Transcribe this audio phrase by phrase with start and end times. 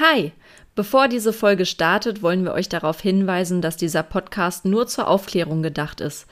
[0.00, 0.32] Hi!
[0.74, 5.62] Bevor diese Folge startet, wollen wir euch darauf hinweisen, dass dieser Podcast nur zur Aufklärung
[5.62, 6.26] gedacht ist.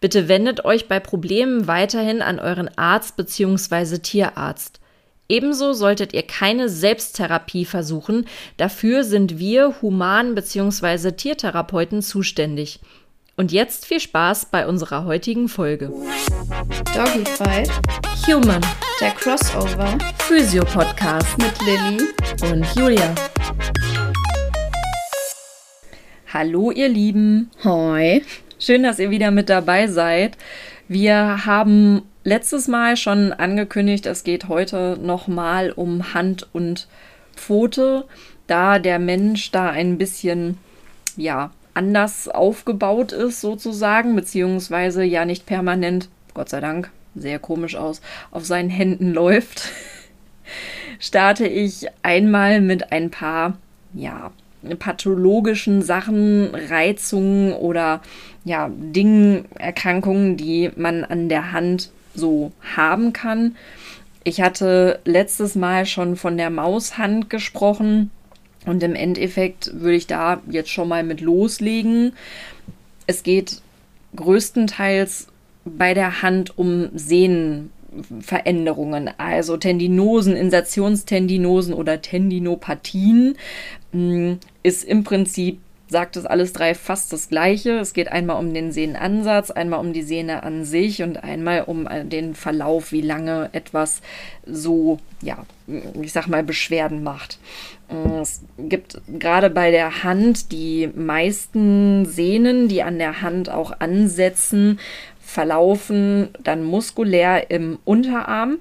[0.00, 3.98] Bitte wendet euch bei Problemen weiterhin an euren Arzt bzw.
[3.98, 4.80] Tierarzt.
[5.28, 11.12] Ebenso solltet ihr keine Selbsttherapie versuchen, dafür sind wir Human- bzw.
[11.12, 12.80] Tiertherapeuten zuständig.
[13.36, 15.90] Und jetzt viel Spaß bei unserer heutigen Folge.
[16.94, 17.68] Doggy Fight,
[18.28, 18.64] Human,
[19.00, 22.08] der Crossover Physio-Podcast mit Lilly.
[22.52, 23.12] und Julia.
[26.32, 28.22] Hallo ihr Lieben, Hoi.
[28.60, 30.36] schön, dass ihr wieder mit dabei seid.
[30.86, 36.86] Wir haben letztes Mal schon angekündigt, es geht heute nochmal um Hand und
[37.34, 38.04] Pfote,
[38.46, 40.58] da der Mensch da ein bisschen,
[41.16, 48.00] ja, anders aufgebaut ist sozusagen, beziehungsweise ja nicht permanent, Gott sei Dank, sehr komisch aus,
[48.30, 49.70] auf seinen Händen läuft,
[50.98, 53.58] starte ich einmal mit ein paar,
[53.92, 54.30] ja,
[54.78, 58.00] pathologischen Sachen, Reizungen oder
[58.44, 63.56] ja, Dingen, Erkrankungen, die man an der Hand so haben kann.
[64.22, 68.10] Ich hatte letztes Mal schon von der Maushand gesprochen
[68.66, 72.12] und im Endeffekt würde ich da jetzt schon mal mit loslegen.
[73.06, 73.60] Es geht
[74.16, 75.26] größtenteils
[75.64, 83.36] bei der Hand um Sehnenveränderungen, also Tendinosen, Insertionstendinosen oder Tendinopathien,
[83.92, 85.60] mh, ist im Prinzip
[85.94, 87.78] sagt es alles drei fast das Gleiche.
[87.78, 91.86] Es geht einmal um den Sehnenansatz, einmal um die Sehne an sich und einmal um
[91.86, 94.02] äh, den Verlauf, wie lange etwas
[94.44, 95.46] so, ja,
[96.02, 97.38] ich sag mal, Beschwerden macht.
[97.88, 103.78] Äh, Es gibt gerade bei der Hand die meisten Sehnen, die an der Hand auch
[103.78, 104.80] ansetzen,
[105.20, 108.58] verlaufen dann muskulär im Unterarm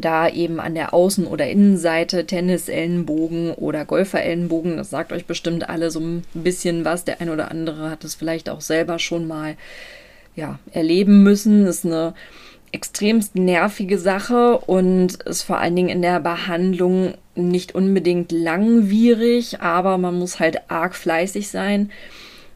[0.00, 4.76] da eben an der Außen- oder Innenseite Tennisellenbogen oder Golferellenbogen.
[4.76, 7.04] Das sagt euch bestimmt alle so ein bisschen was.
[7.04, 9.56] Der ein oder andere hat es vielleicht auch selber schon mal
[10.36, 11.66] ja, erleben müssen.
[11.66, 12.14] Ist eine
[12.72, 19.98] extremst nervige Sache und ist vor allen Dingen in der Behandlung nicht unbedingt langwierig, aber
[19.98, 21.90] man muss halt arg fleißig sein.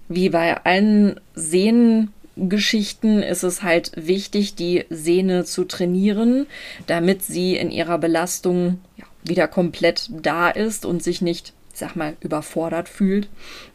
[0.09, 6.47] Wie bei allen Sehnen Geschichten ist es halt wichtig, die Sehne zu trainieren,
[6.87, 11.95] damit sie in ihrer Belastung ja, wieder komplett da ist und sich nicht, ich sag
[11.95, 13.29] mal, überfordert fühlt.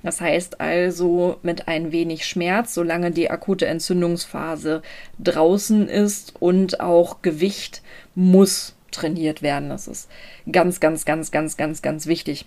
[0.03, 4.81] Das heißt also mit ein wenig Schmerz, solange die akute Entzündungsphase
[5.19, 7.81] draußen ist und auch Gewicht
[8.13, 9.69] muss trainiert werden.
[9.69, 10.09] Das ist
[10.51, 12.45] ganz, ganz, ganz, ganz, ganz, ganz wichtig.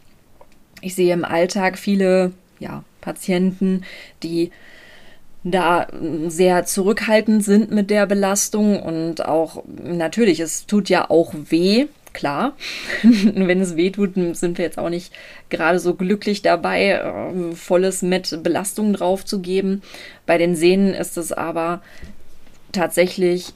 [0.82, 3.84] Ich sehe im Alltag viele ja, Patienten,
[4.22, 4.50] die
[5.44, 5.88] da
[6.28, 12.56] sehr zurückhaltend sind mit der Belastung und auch natürlich, es tut ja auch weh, klar.
[13.02, 15.12] Wenn es weh tut, sind wir jetzt auch nicht
[15.50, 19.82] gerade so glücklich dabei, äh, volles mit Belastung draufzugeben.
[20.26, 21.82] Bei den Sehnen ist es aber
[22.70, 23.52] tatsächlich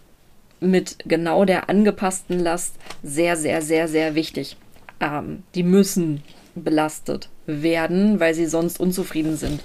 [0.61, 4.57] mit genau der angepassten Last sehr, sehr, sehr, sehr wichtig.
[5.01, 6.23] Ähm, die müssen
[6.57, 9.61] belastet werden, weil sie sonst unzufrieden sind.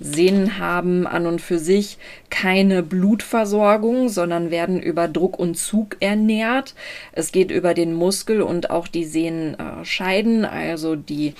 [0.00, 1.98] Sehnen haben an und für sich
[2.30, 6.74] keine Blutversorgung, sondern werden über Druck und Zug ernährt.
[7.12, 11.34] Es geht über den Muskel und auch die Sehnenscheiden, also die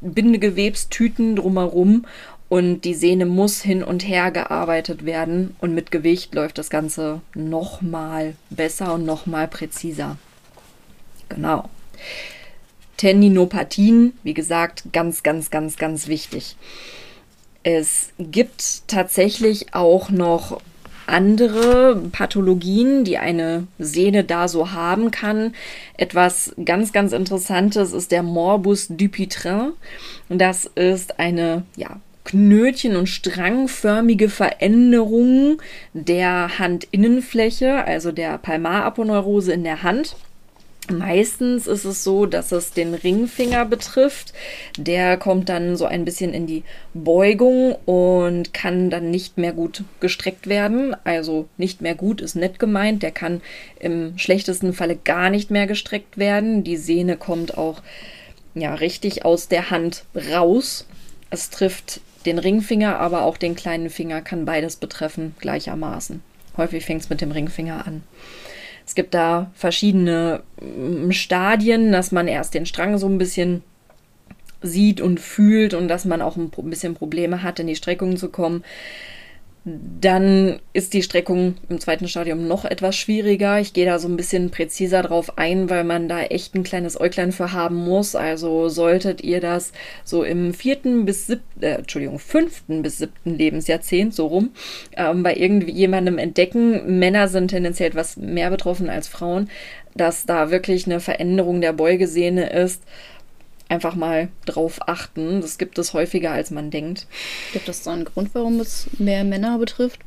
[0.00, 2.06] Bindegewebstüten drumherum.
[2.48, 5.56] Und die Sehne muss hin und her gearbeitet werden.
[5.60, 10.18] Und mit Gewicht läuft das Ganze nochmal besser und nochmal präziser.
[11.30, 11.70] Genau.
[13.02, 16.54] Tendinopathien, wie gesagt, ganz, ganz, ganz, ganz wichtig.
[17.64, 20.60] Es gibt tatsächlich auch noch
[21.08, 25.52] andere Pathologien, die eine Sehne da so haben kann.
[25.96, 29.72] Etwas ganz, ganz Interessantes ist der Morbus Dupuytren.
[30.28, 35.60] Das ist eine, ja, Knötchen- und strangförmige Veränderung
[35.92, 40.14] der Handinnenfläche, also der Palmaraponeurose in der Hand.
[40.90, 44.32] Meistens ist es so, dass es den Ringfinger betrifft.
[44.76, 49.84] Der kommt dann so ein bisschen in die Beugung und kann dann nicht mehr gut
[50.00, 50.96] gestreckt werden.
[51.04, 53.02] Also nicht mehr gut ist nett gemeint.
[53.04, 53.42] Der kann
[53.78, 56.64] im schlechtesten Falle gar nicht mehr gestreckt werden.
[56.64, 57.80] Die Sehne kommt auch
[58.54, 60.86] ja richtig aus der Hand raus.
[61.30, 66.22] Es trifft den Ringfinger, aber auch den kleinen Finger kann beides betreffen gleichermaßen.
[66.56, 68.02] Häufig fängt es mit dem Ringfinger an.
[68.86, 73.62] Es gibt da verschiedene mm, Stadien, dass man erst den Strang so ein bisschen
[74.62, 78.28] sieht und fühlt und dass man auch ein bisschen Probleme hat, in die Streckung zu
[78.28, 78.64] kommen.
[79.64, 83.60] Dann ist die Streckung im zweiten Stadium noch etwas schwieriger.
[83.60, 87.00] Ich gehe da so ein bisschen präziser drauf ein, weil man da echt ein kleines
[87.00, 88.16] Äuglein für haben muss.
[88.16, 89.72] Also solltet ihr das
[90.02, 94.50] so im vierten bis siebten, äh, Entschuldigung, fünften bis siebten Lebensjahrzehnt, so rum,
[94.96, 99.48] ähm, bei irgendjemandem entdecken, Männer sind tendenziell etwas mehr betroffen als Frauen,
[99.94, 102.82] dass da wirklich eine Veränderung der Beugesehne ist
[103.72, 105.40] einfach mal drauf achten.
[105.40, 107.06] Das gibt es häufiger, als man denkt.
[107.52, 110.00] Gibt es da einen Grund, warum es mehr Männer betrifft?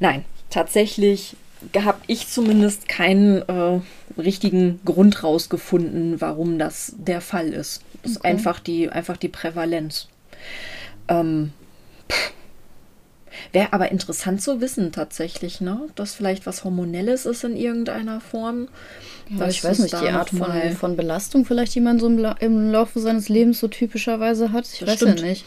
[0.00, 1.36] Nein, tatsächlich
[1.76, 3.80] habe ich zumindest keinen äh,
[4.20, 7.82] richtigen Grund rausgefunden, warum das der Fall ist.
[8.02, 8.18] Das okay.
[8.18, 10.08] ist einfach die, einfach die Prävalenz.
[11.08, 11.52] Ähm,
[13.52, 15.80] Wäre aber interessant zu wissen tatsächlich, ne?
[15.94, 18.68] Dass vielleicht was Hormonelles ist in irgendeiner Form.
[19.30, 22.70] Ja, ich weiß nicht, die Art von, von Belastung vielleicht, die man so im, im
[22.70, 24.66] Laufe seines Lebens so typischerweise hat.
[24.72, 25.20] Ich das weiß stimmt.
[25.20, 25.44] ja nicht.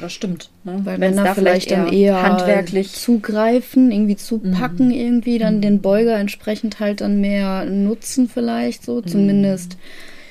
[0.00, 0.50] Das stimmt.
[0.64, 0.80] Ne?
[0.84, 4.92] Weil Männer da vielleicht dann eher handwerklich zugreifen, irgendwie zupacken, mhm.
[4.92, 5.62] irgendwie dann mhm.
[5.62, 9.02] den Beuger entsprechend halt dann mehr nutzen vielleicht so.
[9.04, 9.06] Mhm.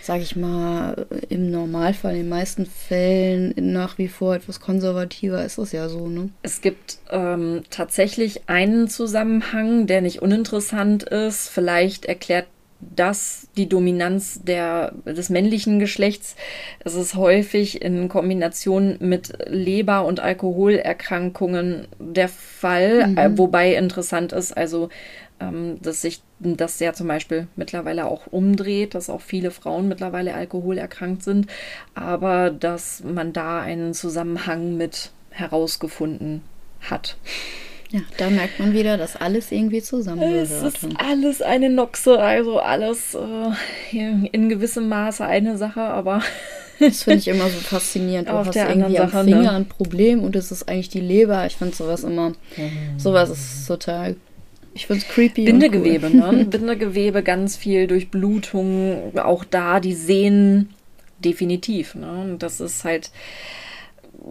[0.01, 5.57] Sage ich mal, im Normalfall, in den meisten Fällen nach wie vor etwas konservativer ist
[5.57, 6.07] das ja so.
[6.07, 6.29] Ne?
[6.41, 11.49] Es gibt ähm, tatsächlich einen Zusammenhang, der nicht uninteressant ist.
[11.49, 12.47] Vielleicht erklärt
[12.81, 16.35] das die Dominanz der, des männlichen Geschlechts.
[16.79, 23.17] Es ist häufig in Kombination mit Leber- und Alkoholerkrankungen der Fall, mhm.
[23.17, 24.89] äh, wobei interessant ist, also
[25.81, 31.23] dass sich das ja zum Beispiel mittlerweile auch umdreht, dass auch viele Frauen mittlerweile alkoholerkrankt
[31.23, 31.47] sind,
[31.95, 36.41] aber dass man da einen Zusammenhang mit herausgefunden
[36.81, 37.17] hat.
[37.91, 40.43] Ja, da merkt man wieder, dass alles irgendwie zusammengehört.
[40.43, 46.21] Es ist alles eine Noxe, also alles äh, in gewissem Maße eine Sache, aber
[46.79, 48.29] das finde ich immer so faszinierend.
[48.29, 49.51] Du Auf hast irgendwie Sache, am Finger ne?
[49.53, 51.47] ein Problem und es ist eigentlich die Leber.
[51.47, 52.99] Ich finde sowas immer, mhm.
[52.99, 54.15] sowas ist total
[54.73, 55.45] ich finde es creepy.
[55.45, 56.35] Bindegewebe, cool.
[56.35, 56.45] ne?
[56.49, 60.69] Bindegewebe, ganz viel Durchblutung, auch da die Sehnen
[61.19, 61.95] definitiv.
[61.95, 62.11] Ne?
[62.11, 63.11] Und das ist halt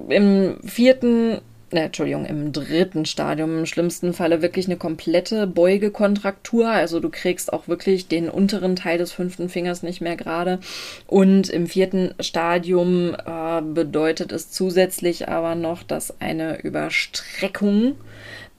[0.09, 1.41] im vierten,
[1.73, 6.69] ne, Entschuldigung, im dritten Stadium im schlimmsten Falle wirklich eine komplette Beugekontraktur.
[6.69, 10.61] Also du kriegst auch wirklich den unteren Teil des fünften Fingers nicht mehr gerade.
[11.07, 17.97] Und im vierten Stadium äh, bedeutet es zusätzlich aber noch, dass eine Überstreckung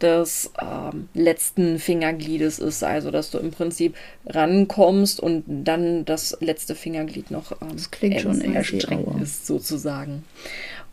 [0.01, 2.84] des ähm, letzten Fingergliedes ist.
[2.84, 8.22] Also, dass du im Prinzip rankommst und dann das letzte Fingerglied noch ähm, das klingt
[8.22, 10.24] schon erstreckt ist, sozusagen.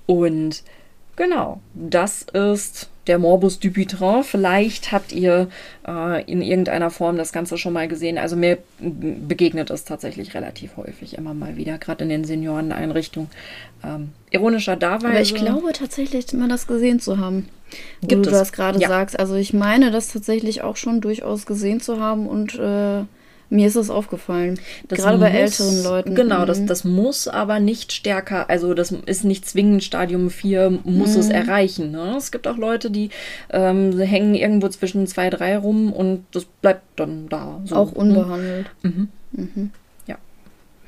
[0.06, 0.62] Und
[1.16, 4.24] genau, das ist der Morbus Dupuytren.
[4.24, 5.48] Vielleicht habt ihr
[5.86, 8.18] äh, in irgendeiner Form das Ganze schon mal gesehen.
[8.18, 13.30] Also mir begegnet es tatsächlich relativ häufig, immer mal wieder, gerade in den Senioreneinrichtungen.
[13.84, 15.06] Ähm, ironischer Weise.
[15.06, 17.48] Aber ich glaube tatsächlich, immer das gesehen zu haben.
[18.00, 18.38] Gibt du es?
[18.38, 18.88] das gerade ja.
[18.88, 19.18] sagst.
[19.18, 23.04] Also ich meine das tatsächlich auch schon durchaus gesehen zu haben und äh,
[23.48, 24.58] mir ist das aufgefallen.
[24.88, 26.14] Das Gerade bei älteren Leuten.
[26.14, 26.46] Genau, mhm.
[26.46, 31.20] das, das muss aber nicht stärker, also das ist nicht zwingend Stadium 4, muss mhm.
[31.20, 31.90] es erreichen.
[31.92, 32.14] Ne?
[32.16, 33.10] Es gibt auch Leute, die
[33.50, 37.60] ähm, hängen irgendwo zwischen 2, 3 rum und das bleibt dann da.
[37.64, 37.98] So, auch ne?
[37.98, 38.66] unbehandelt.
[38.82, 39.08] Mhm.
[39.32, 39.70] Mhm.
[40.06, 40.18] Ja.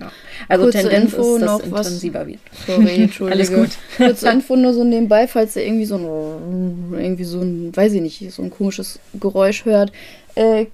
[0.00, 0.10] ja.
[0.49, 2.40] Also Kurze Tendenz Info ist, dass noch intensiver was, wird.
[2.66, 3.38] Sorry, Entschuldige.
[3.38, 3.70] Alles gut.
[3.96, 8.02] Kurze Info nur so nebenbei, falls ihr irgendwie so ein, irgendwie so ein, weiß ich
[8.02, 9.93] nicht, so ein komisches Geräusch hört.
[10.34, 10.66] Äh,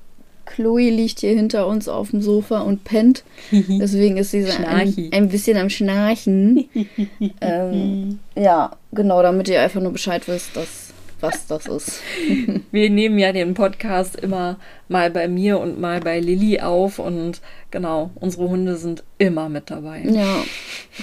[0.47, 3.25] Chloe liegt hier hinter uns auf dem Sofa und pennt.
[3.51, 6.69] Deswegen ist sie so ein, ein, bisschen am Schnarchen.
[7.41, 10.94] ähm, ja, genau, damit ihr einfach nur Bescheid wisst, dass
[11.25, 12.03] was das ist.
[12.71, 17.41] Wir nehmen ja den Podcast immer mal bei mir und mal bei Lilly auf und
[17.71, 20.03] genau, unsere Hunde sind immer mit dabei.
[20.05, 20.45] Ja,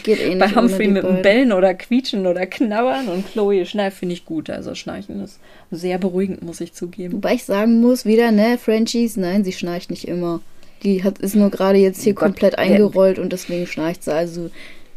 [0.04, 3.98] geht eh nicht Bei Humphrey mit dem Bellen oder Quietschen oder Knabbern und Chloe schnarcht
[3.98, 4.50] finde ich gut.
[4.50, 5.40] Also Schnarchen ist
[5.72, 7.14] sehr beruhigend, muss ich zugeben.
[7.14, 10.42] Wobei ich sagen muss, wieder, ne, Frenchies, nein, sie schnarcht nicht immer.
[10.84, 14.14] Die hat, ist nur gerade jetzt hier oh komplett eingerollt und deswegen schnarcht sie.
[14.14, 14.50] Also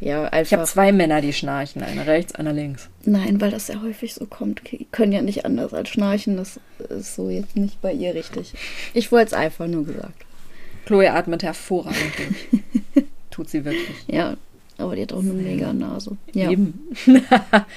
[0.04, 0.42] ja, einfach.
[0.42, 2.90] Ich habe zwei Männer, die schnarchen, einer rechts, einer links.
[3.06, 4.60] Nein, weil das sehr häufig so kommt.
[4.70, 6.36] Die können ja nicht anders als schnarchen.
[6.36, 8.52] Das ist so jetzt nicht bei ihr richtig.
[8.92, 10.26] Ich wollte es einfach nur gesagt.
[10.84, 13.04] Chloe atmet hervorragend durch.
[13.30, 13.96] Tut sie wirklich.
[14.06, 14.36] Ja,
[14.76, 16.18] aber die hat auch eine mega Nase.
[16.34, 16.50] Ja.
[16.50, 16.80] Eben.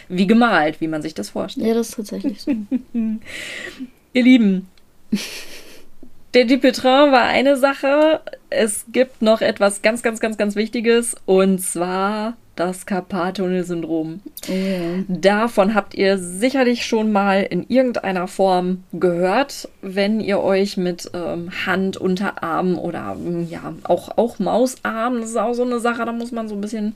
[0.10, 1.67] wie gemalt, wie man sich das vorstellt.
[1.67, 2.51] Ja, das ist tatsächlich so.
[4.13, 4.67] Ihr Lieben,
[6.34, 8.22] der Dupétrin war eine Sache.
[8.50, 14.22] Es gibt noch etwas ganz, ganz, ganz, ganz Wichtiges und zwar das Carpal-Tunnel-Syndrom.
[14.50, 15.03] Oh ja.
[15.07, 21.51] Davon habt ihr sicherlich schon mal in irgendeiner Form gehört, wenn ihr euch mit ähm,
[21.65, 26.12] Hand, Unterarm oder ähm, ja auch, auch Mausarm, das ist auch so eine Sache, da
[26.12, 26.96] muss man so ein bisschen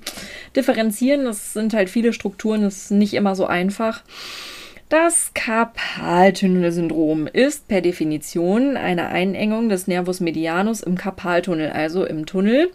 [0.55, 1.25] differenzieren.
[1.25, 4.01] Das sind halt viele Strukturen, das ist nicht immer so einfach.
[4.91, 12.71] Das Karpaltunnelsyndrom ist per Definition eine Einengung des Nervus medianus im Karpaltunnel, also im Tunnel,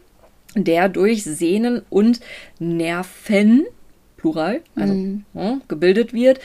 [0.55, 2.21] der durch Sehnen und
[2.59, 3.67] Nerven,
[4.17, 5.27] Plural, also Mhm.
[5.35, 6.41] ja, gebildet wird,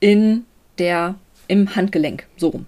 [0.00, 0.46] in
[0.78, 1.16] der,
[1.46, 2.64] im Handgelenk, so rum.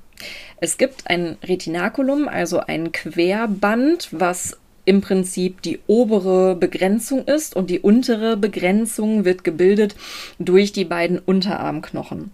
[0.61, 7.71] Es gibt ein Retinaculum, also ein Querband, was im Prinzip die obere Begrenzung ist und
[7.71, 9.97] die untere Begrenzung wird gebildet
[10.39, 12.31] durch die beiden Unterarmknochen.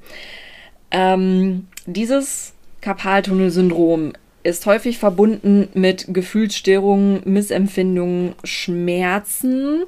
[0.91, 9.83] Ähm, dieses Karpaltunnelsyndrom ist häufig verbunden mit Gefühlsstörungen, Missempfindungen, Schmerzen,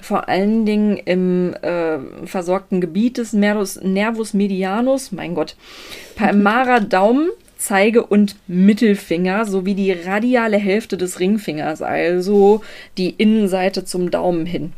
[0.00, 5.56] vor allen Dingen im äh, versorgten Gebiet des Nervus, Nervus medianus, mein Gott,
[6.14, 12.60] Palmarer Daumen, Zeige- und Mittelfinger sowie die radiale Hälfte des Ringfingers, also
[12.98, 14.72] die Innenseite zum Daumen hin.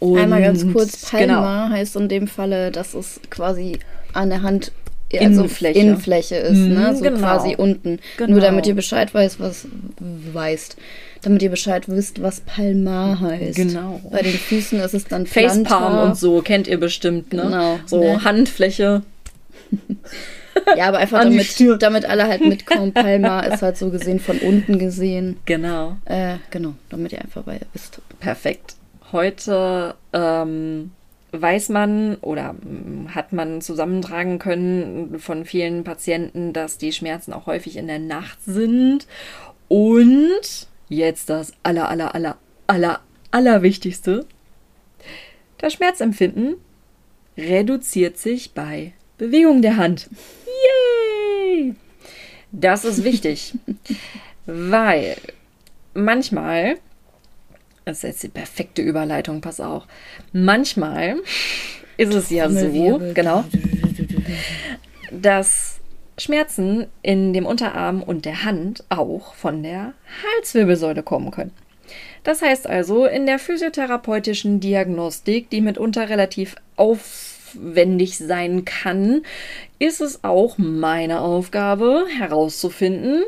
[0.00, 1.34] Und- Einmal ganz kurz, Genau.
[1.42, 3.78] Palma heißt in dem Falle, dass es quasi
[4.14, 4.72] an der Hand
[5.10, 5.74] Innenfläche.
[5.78, 6.96] Also Innenfläche ist, Mhm, ne?
[6.96, 7.18] So genau.
[7.18, 7.98] quasi unten.
[8.16, 8.30] Genau.
[8.32, 9.66] Nur damit ihr Bescheid weiß, was
[10.32, 10.76] weißt.
[11.20, 13.56] Damit ihr Bescheid wisst, was Palmar heißt.
[13.56, 14.00] Genau.
[14.10, 17.42] Bei den Füßen ist es dann Facepalm und so kennt ihr bestimmt, ne?
[17.42, 18.24] Genau, So ne?
[18.24, 19.02] Handfläche.
[20.76, 22.92] Ja, aber einfach damit, damit alle halt mitkommen.
[22.94, 25.38] Palmar ist halt so gesehen von unten gesehen.
[25.44, 25.96] Genau.
[26.04, 28.00] Äh, genau, damit ihr einfach bei wisst.
[28.20, 28.76] Perfekt.
[29.12, 30.92] Heute ähm,
[31.32, 37.46] weiß man oder mm, hat man zusammentragen können von vielen Patienten, dass die Schmerzen auch
[37.46, 39.06] häufig in der Nacht sind.
[39.68, 43.00] Und jetzt das aller, aller, aller, aller,
[43.30, 44.26] allerwichtigste.
[45.58, 46.56] Das Schmerzempfinden
[47.36, 50.08] reduziert sich bei Bewegung der Hand.
[50.46, 51.74] Yay!
[52.52, 53.54] Das ist wichtig,
[54.46, 55.16] weil
[55.94, 56.76] manchmal,
[57.84, 59.84] das ist jetzt die perfekte Überleitung, pass auf,
[60.32, 61.16] manchmal
[61.96, 63.44] ist es ja so, genau,
[65.10, 65.80] dass
[66.18, 69.94] Schmerzen in dem Unterarm und der Hand auch von der
[70.36, 71.52] Halswirbelsäule kommen können.
[72.22, 76.56] Das heißt also, in der physiotherapeutischen Diagnostik, die mitunter relativ
[77.52, 79.22] aufwendig sein kann,
[79.78, 83.22] ist es auch meine Aufgabe herauszufinden,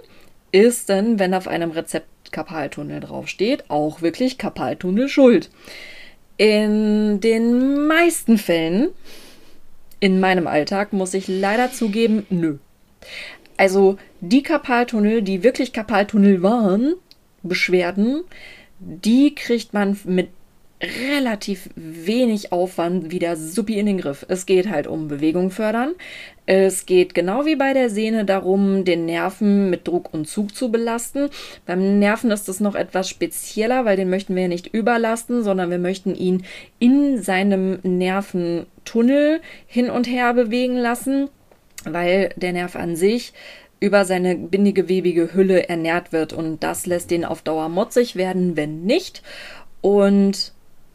[0.52, 5.50] ist denn, wenn auf einem Rezept Karpaltunnel draufsteht, auch wirklich Karpaltunnel schuld.
[6.36, 8.90] In den meisten Fällen
[10.00, 12.58] in meinem Alltag muss ich leider zugeben, nö.
[13.56, 16.94] Also die Karpaltunnel, die wirklich Karpaltunnel waren,
[17.42, 18.24] Beschwerden,
[18.80, 20.28] die kriegt man mit
[20.84, 24.24] relativ wenig Aufwand wieder supi in den Griff.
[24.28, 25.94] Es geht halt um Bewegung fördern.
[26.46, 30.70] Es geht genau wie bei der Sehne darum, den Nerven mit Druck und Zug zu
[30.70, 31.30] belasten.
[31.64, 35.78] Beim Nerven ist es noch etwas spezieller, weil den möchten wir nicht überlasten, sondern wir
[35.78, 36.44] möchten ihn
[36.78, 41.28] in seinem Nerventunnel hin und her bewegen lassen,
[41.84, 43.32] weil der Nerv an sich
[43.84, 48.84] über seine bindigewebige Hülle ernährt wird und das lässt den auf Dauer motzig werden, wenn
[48.84, 49.22] nicht.
[49.82, 50.53] Und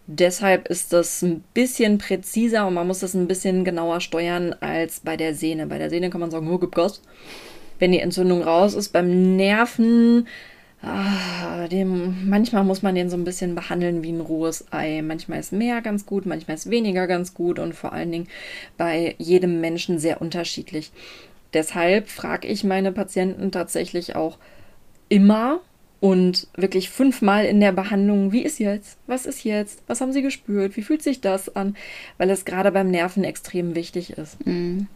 [0.10, 5.02] deshalb ist das ein bisschen präziser und man muss das ein bisschen genauer steuern als
[5.02, 5.68] bei der Sehne.
[5.68, 7.02] Bei der Sehne kann man sagen, oh, gib Gas.
[7.78, 10.28] Wenn die Entzündung raus ist, beim Nerven,
[10.82, 15.02] ah, dem, manchmal muss man den so ein bisschen behandeln wie ein rohes Ei.
[15.04, 18.28] Manchmal ist mehr ganz gut, manchmal ist weniger ganz gut und vor allen Dingen
[18.78, 20.92] bei jedem Menschen sehr unterschiedlich.
[21.54, 24.40] Deshalb frage ich meine Patienten tatsächlich auch
[25.08, 25.62] immer
[26.00, 28.98] und wirklich fünfmal in der Behandlung, wie ist jetzt?
[29.08, 29.84] Was ist jetzt?
[29.88, 30.78] Was haben Sie gespürt?
[30.78, 31.76] Wie fühlt sich das an?
[32.18, 34.46] Weil es gerade beim Nerven extrem wichtig ist.
[34.46, 34.88] Mhm.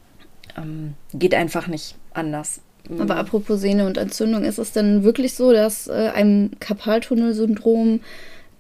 [0.58, 2.62] Ähm, geht einfach nicht anders.
[3.00, 8.02] Aber apropos Sehne und Entzündung, ist es denn wirklich so, dass äh, einem Karpaltunnelsyndrom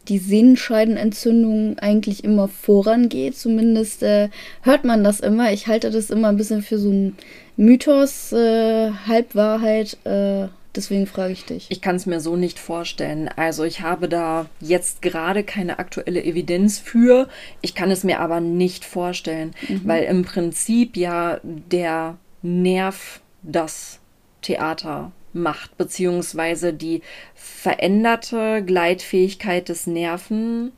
[0.07, 3.37] die Sehnenscheidenentzündung eigentlich immer vorangeht?
[3.37, 4.29] Zumindest äh,
[4.61, 5.51] hört man das immer.
[5.51, 7.17] Ich halte das immer ein bisschen für so ein
[7.57, 9.97] Mythos, äh, Halbwahrheit.
[10.05, 11.67] Äh, deswegen frage ich dich.
[11.69, 13.29] Ich kann es mir so nicht vorstellen.
[13.35, 17.27] Also ich habe da jetzt gerade keine aktuelle Evidenz für.
[17.61, 19.53] Ich kann es mir aber nicht vorstellen,
[19.83, 23.99] weil im Prinzip ja der Nerv das
[24.41, 27.01] Theater macht, beziehungsweise die
[27.33, 30.71] veränderte Gleitfähigkeit des Nerven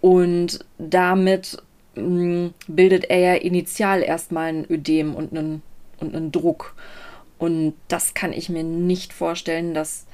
[0.00, 1.58] und damit
[1.94, 5.62] mh, bildet er ja initial erstmal ein Ödem und einen,
[6.00, 6.74] und einen Druck.
[7.38, 10.06] Und das kann ich mir nicht vorstellen, dass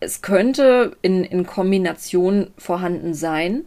[0.00, 3.64] es könnte in, in Kombination vorhanden sein,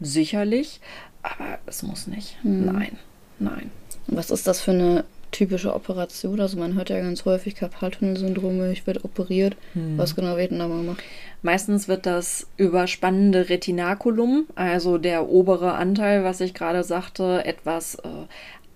[0.00, 0.80] sicherlich,
[1.22, 2.38] aber es muss nicht.
[2.44, 2.98] Nein,
[3.38, 3.70] nein.
[4.06, 6.40] Was ist das für eine typische Operation?
[6.40, 9.56] Also man hört ja ganz häufig Karpaltunnelsyndrome, ich werde operiert.
[9.96, 11.02] Was genau wird denn da mal gemacht?
[11.42, 18.08] Meistens wird das überspannende Retinaculum, also der obere Anteil, was ich gerade sagte, etwas äh,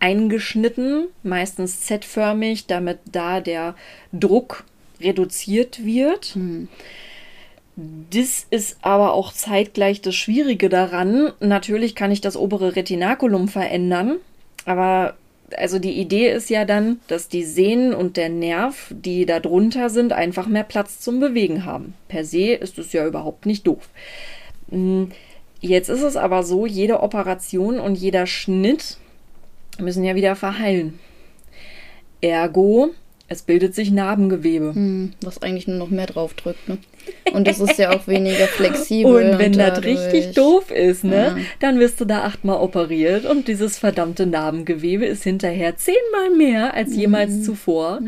[0.00, 3.74] eingeschnitten, meistens Z-förmig, damit da der
[4.12, 4.64] Druck
[5.00, 6.34] reduziert wird.
[6.34, 6.68] Hm.
[8.10, 11.32] Das ist aber auch zeitgleich das Schwierige daran.
[11.40, 14.16] Natürlich kann ich das obere Retinaculum verändern,
[14.64, 15.14] aber
[15.56, 19.90] also die Idee ist ja dann, dass die Sehnen und der Nerv, die da drunter
[19.90, 21.94] sind, einfach mehr Platz zum Bewegen haben.
[22.08, 23.88] Per se ist es ja überhaupt nicht doof.
[24.70, 25.10] Hm,
[25.60, 28.98] jetzt ist es aber so, jede Operation und jeder Schnitt
[29.80, 30.98] müssen ja wieder verheilen.
[32.20, 32.90] Ergo,
[33.28, 34.74] es bildet sich Narbengewebe.
[34.74, 36.78] Hm, was eigentlich nur noch mehr drauf drückt, ne?
[37.32, 39.32] Und das ist ja auch weniger flexibel.
[39.32, 41.36] Und wenn und das richtig doof ist, ne, Ja.
[41.60, 46.94] dann wirst du da achtmal operiert und dieses verdammte Narbengewebe ist hinterher zehnmal mehr als
[46.94, 47.42] jemals Mhm.
[47.42, 48.00] zuvor.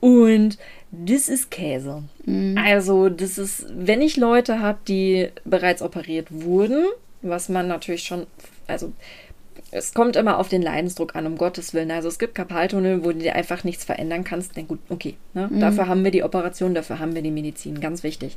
[0.00, 0.58] Und
[0.92, 2.04] das ist Käse.
[2.24, 2.56] Mhm.
[2.56, 6.86] Also, das ist, wenn ich Leute habe, die bereits operiert wurden,
[7.20, 8.26] was man natürlich schon,
[8.66, 8.92] also
[9.72, 11.90] es kommt immer auf den Leidensdruck an, um Gottes Willen.
[11.90, 14.52] Also es gibt Karpaltunnel, wo du dir einfach nichts verändern kannst.
[14.54, 15.16] Na gut, okay.
[15.32, 15.48] Ne?
[15.50, 17.80] Dafür haben wir die Operation, dafür haben wir die Medizin.
[17.80, 18.36] Ganz wichtig.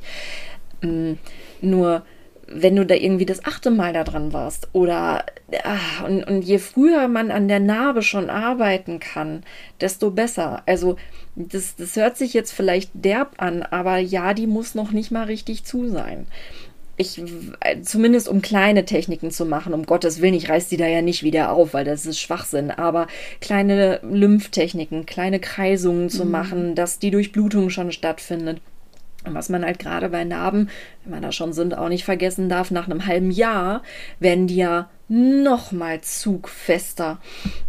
[0.80, 1.12] Mm,
[1.60, 2.04] Nur
[2.48, 5.26] wenn du da irgendwie das achte Mal da dran warst oder
[5.64, 9.42] ah, und, und je früher man an der Narbe schon arbeiten kann,
[9.80, 10.62] desto besser.
[10.64, 10.96] Also
[11.34, 15.24] das, das hört sich jetzt vielleicht derb an, aber ja, die muss noch nicht mal
[15.24, 16.26] richtig zu sein
[16.96, 17.22] ich,
[17.60, 21.02] äh, zumindest um kleine Techniken zu machen, um Gottes Willen, ich reiß die da ja
[21.02, 23.06] nicht wieder auf, weil das ist Schwachsinn, aber
[23.40, 28.60] kleine Lymphtechniken, kleine Kreisungen zu machen, dass die Durchblutung schon stattfindet.
[29.24, 30.70] Und was man halt gerade bei Narben,
[31.02, 33.82] wenn man da schon sind, auch nicht vergessen darf, nach einem halben Jahr
[34.20, 37.18] werden die ja noch mal zugfester.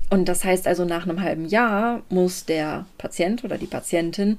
[0.09, 4.37] Und das heißt also, nach einem halben Jahr muss der Patient oder die Patientin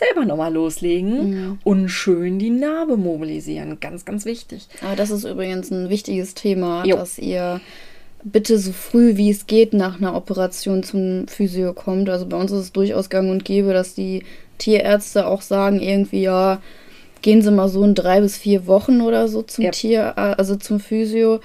[0.00, 3.78] selber nochmal loslegen und schön die Narbe mobilisieren.
[3.80, 4.66] Ganz, ganz wichtig.
[4.82, 6.96] Aber das ist übrigens ein wichtiges Thema, Jo.
[6.96, 7.60] dass ihr
[8.22, 12.08] bitte so früh wie es geht nach einer Operation zum Physio kommt.
[12.10, 14.24] Also bei uns ist es durchaus gang und gäbe, dass die
[14.58, 16.60] Tierärzte auch sagen, irgendwie, ja,
[17.22, 19.70] gehen Sie mal so in drei bis vier Wochen oder so zum Ja.
[19.70, 21.40] Tier, also zum Physio.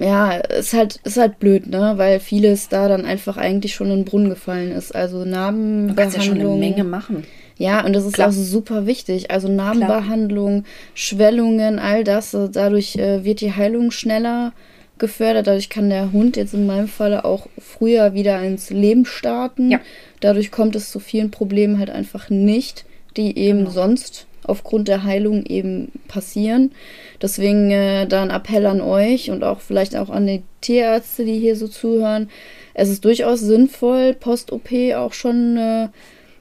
[0.00, 1.94] Ja, ist halt, ist halt blöd, ne?
[1.96, 4.94] Weil vieles da dann einfach eigentlich schon in den Brunnen gefallen ist.
[4.94, 6.58] Also Du kannst ja schon eine Narbenbehandlung.
[6.60, 7.24] Menge machen.
[7.58, 8.28] Ja, und das ist Klar.
[8.28, 9.30] auch super wichtig.
[9.30, 12.32] Also Narbenbehandlung, Schwellungen, all das.
[12.34, 14.52] äh, Dadurch äh, wird die Heilung schneller
[14.98, 15.46] gefördert.
[15.48, 19.70] Dadurch kann der Hund jetzt in meinem Falle auch früher wieder ins Leben starten.
[19.72, 19.80] Ja.
[20.20, 22.84] Dadurch kommt es zu vielen Problemen halt einfach nicht,
[23.16, 23.70] die eben Genau.
[23.70, 26.72] sonst aufgrund der Heilung eben passieren.
[27.20, 31.38] Deswegen äh, da ein Appell an euch und auch vielleicht auch an die Tierärzte, die
[31.38, 32.30] hier so zuhören.
[32.72, 35.88] Es ist durchaus sinnvoll, Post-OP auch schon, äh,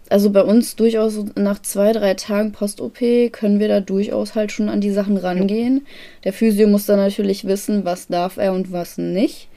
[0.09, 2.99] also bei uns durchaus nach zwei, drei Tagen Post-OP
[3.31, 5.85] können wir da durchaus halt schon an die Sachen rangehen.
[6.23, 9.47] Der Physio muss dann natürlich wissen, was darf er und was nicht.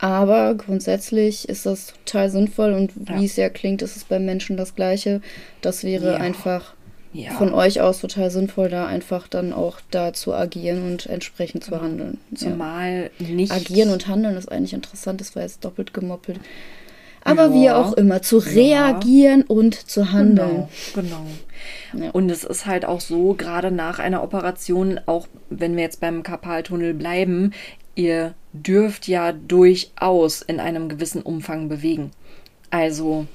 [0.00, 3.20] Aber grundsätzlich ist das total sinnvoll und Ja.
[3.20, 5.20] wie es ja klingt, ist es beim Menschen das Gleiche.
[5.60, 6.16] Das wäre Ja.
[6.18, 6.74] einfach
[7.12, 7.32] Ja.
[7.32, 11.80] von euch aus total sinnvoll, da einfach dann auch da zu agieren und entsprechend zu
[11.80, 12.18] handeln.
[12.30, 12.36] Ja.
[12.36, 13.50] Zumal nicht.
[13.50, 16.38] Agieren und handeln ist eigentlich interessant, das war jetzt doppelt gemoppelt.
[17.28, 17.54] Aber Ja.
[17.54, 20.68] wie auch immer, zu reagieren und zu handeln.
[20.94, 21.24] Genau,
[21.92, 22.04] genau.
[22.04, 22.10] Ja.
[22.10, 26.22] Und es ist halt auch so, gerade nach einer Operation, auch wenn wir jetzt beim
[26.22, 27.52] Karpaltunnel bleiben,
[27.94, 32.10] ihr dürft ja durchaus in einem gewissen Umfang bewegen.
[32.70, 33.26] Also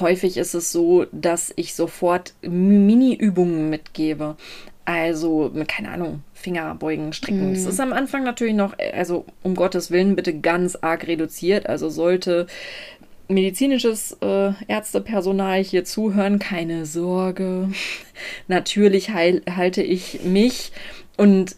[0.00, 4.36] häufig ist es so, dass ich sofort Mini-Übungen mitgebe.
[4.84, 7.52] Also, keine Ahnung, Fingerbeugen, Strecken.
[7.52, 11.68] Es ist am Anfang natürlich noch, also um Gottes Willen, bitte ganz arg reduziert.
[11.68, 12.46] Also sollte
[13.28, 17.68] medizinisches äh, Ärztepersonal hier zuhören, keine Sorge.
[18.48, 20.72] Natürlich heil, halte ich mich
[21.16, 21.56] und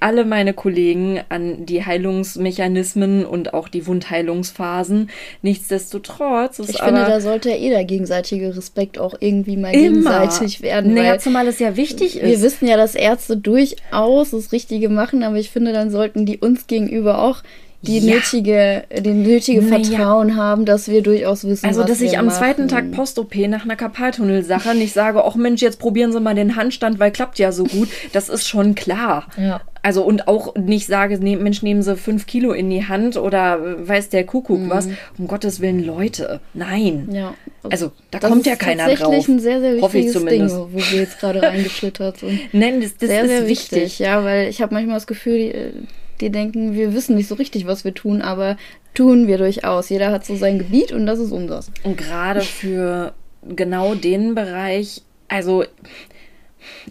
[0.00, 5.10] alle meine Kollegen an die Heilungsmechanismen und auch die Wundheilungsphasen.
[5.42, 9.74] Nichtsdestotrotz ist Ich aber finde, da sollte ja eh der gegenseitige Respekt auch irgendwie mal
[9.74, 10.94] immer gegenseitig werden.
[10.94, 12.42] Naja, weil zumal es ja wichtig wir ist.
[12.42, 16.66] wissen ja, dass Ärzte durchaus das Richtige machen, aber ich finde, dann sollten die uns
[16.66, 17.42] gegenüber auch
[17.82, 18.14] die Ja.
[18.16, 19.82] nötige, den nötige Naja.
[19.84, 22.36] Vertrauen haben, dass wir durchaus wissen, Also, dass ich am machen.
[22.38, 26.56] zweiten Tag Post-OP nach einer Karpaltunnelsache nicht sage, ach Mensch, jetzt probieren Sie mal den
[26.56, 27.88] Handstand, weil klappt ja so gut.
[28.12, 29.28] Das ist schon klar.
[29.38, 29.62] Ja.
[29.82, 33.54] Also und auch nicht sage, nee, Mensch, nehmen Sie fünf Kilo in die Hand oder
[33.58, 34.86] äh, weiß der Kuckuck was.
[35.16, 37.06] Um Gottes Willen, Leute, nein.
[37.08, 37.14] Mhm.
[37.14, 37.34] Ja.
[37.70, 39.28] Also, da Das kommt ist ja keiner tatsächlich drauf.
[39.28, 40.22] ein sehr, sehr wichtiges.
[40.26, 42.40] Ding, wo wir jetzt gerade reingeschlittert sind.
[42.52, 43.82] Nein, das, das sehr, ist sehr wichtig.
[43.82, 43.98] wichtig.
[44.00, 45.72] Ja, weil ich habe manchmal das Gefühl,
[46.20, 48.56] die, denken, wir wissen nicht so richtig, was wir tun, aber
[48.94, 49.88] tun wir durchaus.
[49.88, 51.70] Jeder hat so sein Gebiet und das ist unseres.
[51.84, 53.12] Und gerade für
[53.48, 55.64] genau den Bereich, also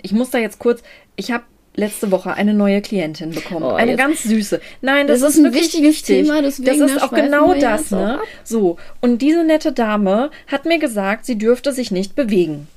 [0.02, 0.82] ich muss da jetzt kurz,
[1.16, 1.44] ich habe
[1.76, 3.64] letzte Woche eine neue Klientin bekommen.
[3.64, 4.60] Oh, eine jetzt- ganz süße.
[4.82, 6.26] Nein, das, Das ist, ist ein wichtiges wichtig.
[6.26, 8.20] Thema, das da ist auch genau das, ne?
[8.44, 12.68] So, und diese nette Dame hat mir gesagt, sie dürfte sich nicht bewegen.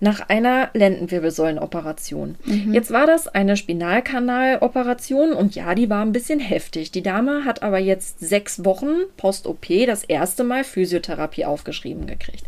[0.00, 2.36] Nach einer Lendenwirbelsäulenoperation.
[2.72, 6.90] Jetzt war das eine Spinalkanaloperation und ja, die war ein bisschen heftig.
[6.90, 12.44] Die Dame hat aber jetzt sechs Wochen post-OP das erste Mal Physiotherapie aufgeschrieben gekriegt.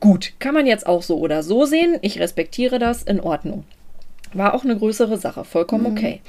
[0.00, 1.98] Gut, kann man jetzt auch so oder so sehen.
[2.02, 3.64] Ich respektiere das, in Ordnung.
[4.32, 6.20] War auch eine größere Sache, vollkommen okay.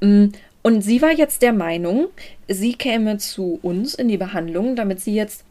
[0.00, 0.28] Mm,
[0.62, 2.08] Und sie war jetzt der Meinung,
[2.48, 5.44] sie käme zu uns in die Behandlung, damit sie jetzt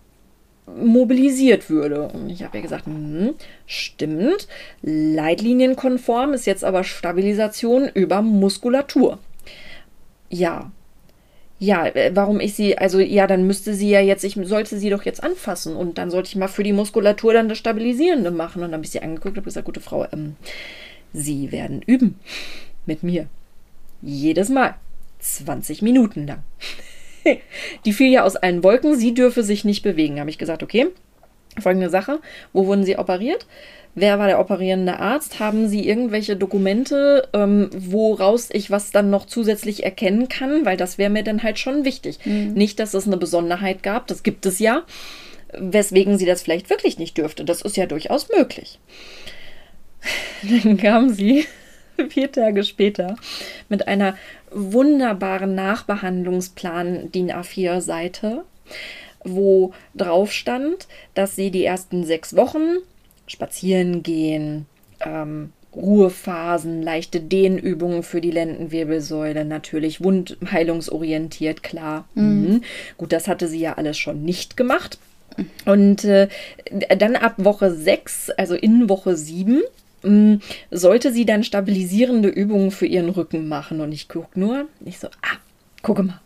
[0.68, 2.08] mobilisiert würde.
[2.08, 4.48] Und ich habe ihr gesagt, hm, stimmt,
[4.82, 9.20] leitlinienkonform ist jetzt aber Stabilisation über Muskulatur.
[10.30, 10.72] Ja.
[11.58, 14.90] Ja, äh, warum ich sie, also ja, dann müsste sie ja jetzt, ich sollte sie
[14.90, 18.62] doch jetzt anfassen und dann sollte ich mal für die Muskulatur dann das Stabilisierende machen.
[18.62, 20.36] Und dann habe ich sie angeguckt und habe gesagt, gute Frau, ähm,
[21.16, 22.20] Sie werden üben
[22.86, 23.28] mit mir.
[24.02, 24.76] Jedes Mal.
[25.20, 26.44] 20 Minuten lang.
[27.86, 30.20] Die fiel ja aus allen Wolken, sie dürfe sich nicht bewegen.
[30.20, 30.88] Habe ich gesagt, okay,
[31.60, 32.20] folgende Sache.
[32.54, 33.46] Wo wurden Sie operiert?
[33.98, 35.40] Wer war der operierende Arzt?
[35.40, 40.66] Haben Sie irgendwelche Dokumente, ähm, woraus ich was dann noch zusätzlich erkennen kann?
[40.66, 42.20] Weil das wäre mir dann halt schon wichtig.
[42.26, 44.84] Nicht, dass es eine Besonderheit gab, das gibt es ja,
[45.58, 47.46] weswegen sie das vielleicht wirklich nicht dürfte.
[47.46, 48.80] Das ist ja durchaus möglich.
[50.64, 51.46] Dann kam sie
[52.10, 53.16] vier Tage später
[53.70, 54.18] mit einer
[54.56, 58.46] wunderbaren Nachbehandlungsplan DIN A4-Seite,
[59.24, 62.78] wo drauf stand, dass sie die ersten sechs Wochen
[63.28, 64.66] spazieren gehen,
[65.02, 72.08] ähm, Ruhephasen, leichte Dehnübungen für die Lendenwirbelsäule, natürlich wundheilungsorientiert, klar.
[72.16, 72.62] Mhm.
[72.98, 74.98] Gut, das hatte sie ja alles schon nicht gemacht.
[75.66, 76.30] Und äh,
[76.98, 79.62] dann ab Woche 6, also in Woche 7, mh,
[80.72, 83.82] sollte sie dann stabilisierende Übungen für ihren Rücken machen.
[83.82, 85.38] Und ich gucke nur, ich so, ah,
[85.82, 86.22] gucke mal.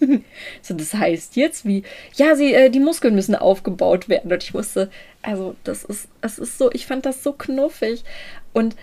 [0.62, 4.32] so, das heißt jetzt wie, ja, sie, äh, die Muskeln müssen aufgebaut werden.
[4.32, 4.90] Und ich wusste,
[5.22, 8.04] also das ist, es ist so, ich fand das so knuffig.
[8.52, 8.76] Und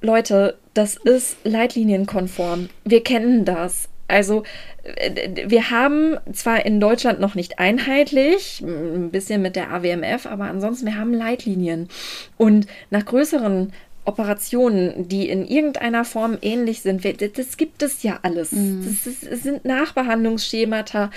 [0.00, 2.70] Leute, das ist leitlinienkonform.
[2.84, 3.89] Wir kennen das.
[4.10, 4.42] Also
[4.82, 10.44] äh, wir haben zwar in Deutschland noch nicht einheitlich, ein bisschen mit der AWMF, aber
[10.44, 11.88] ansonsten wir haben Leitlinien.
[12.36, 13.72] Und nach größeren
[14.04, 18.50] Operationen, die in irgendeiner Form ähnlich sind, das, das gibt es ja alles.
[18.50, 21.10] Das, ist, es sind Nachbehandlungsschemata.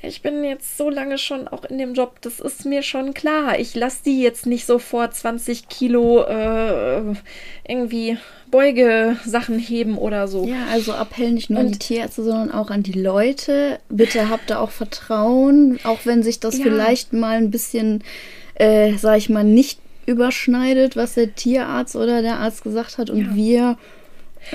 [0.00, 3.58] Ich bin jetzt so lange schon auch in dem Job, das ist mir schon klar.
[3.58, 7.02] Ich lasse die jetzt nicht sofort 20 Kilo äh,
[7.66, 8.16] irgendwie
[8.50, 10.46] Beugesachen heben oder so.
[10.46, 13.80] Ja, also Appell nicht nur an Und- die Tierärzte, sondern auch an die Leute.
[13.88, 16.64] Bitte habt da auch Vertrauen, auch wenn sich das Ja.
[16.64, 18.04] vielleicht mal ein bisschen,
[18.54, 23.10] äh, sag ich mal, nicht überschneidet, was der Tierarzt oder der Arzt gesagt hat.
[23.10, 23.34] Und Ja.
[23.34, 23.78] wir,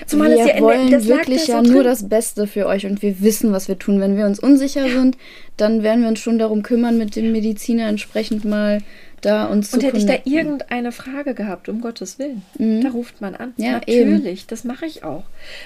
[0.07, 1.83] Zumal wir es ja in der- wollen das lag wirklich ja nur drin.
[1.83, 3.99] das Beste für euch und wir wissen, was wir tun.
[3.99, 5.17] Wenn wir uns unsicher sind,
[5.57, 8.79] dann werden wir uns schon darum kümmern, mit dem Mediziner entsprechend mal
[9.21, 12.41] da uns zu Und hätte ich da irgendeine Frage gehabt, um Gottes Willen,
[12.81, 13.53] da ruft man an.
[13.55, 15.23] Ja, Natürlich, das mache ich auch.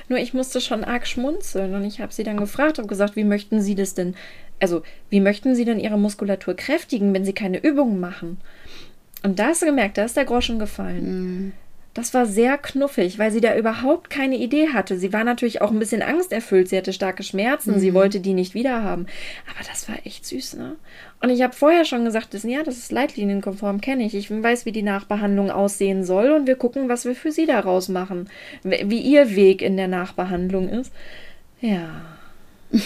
[0.09, 3.23] Nur ich musste schon arg schmunzeln und ich habe sie dann gefragt und gesagt, wie
[3.23, 4.13] möchten Sie das denn,
[4.59, 8.37] also wie möchten Sie denn Ihre Muskulatur kräftigen, wenn Sie keine Übungen machen?
[9.23, 11.53] Und da hast du gemerkt, da ist der Groschen gefallen.
[11.97, 14.99] Das war sehr knuffig, weil sie da überhaupt keine Idee hatte.
[14.99, 16.69] Sie war natürlich auch ein bisschen angsterfüllt.
[16.69, 17.79] Sie hatte starke Schmerzen.
[17.79, 19.07] Sie wollte die nicht wiederhaben.
[19.49, 20.75] Aber das war echt süß, ne?
[21.23, 24.13] Und ich habe vorher schon gesagt, das, ja, das ist leitlinienkonform, kenne ich.
[24.13, 27.89] Ich weiß, wie die Nachbehandlung aussehen soll und wir gucken, was wir für sie daraus
[27.89, 28.29] machen.
[28.61, 30.93] Wie ihr Weg in der Nachbehandlung ist.
[31.61, 32.01] Ja.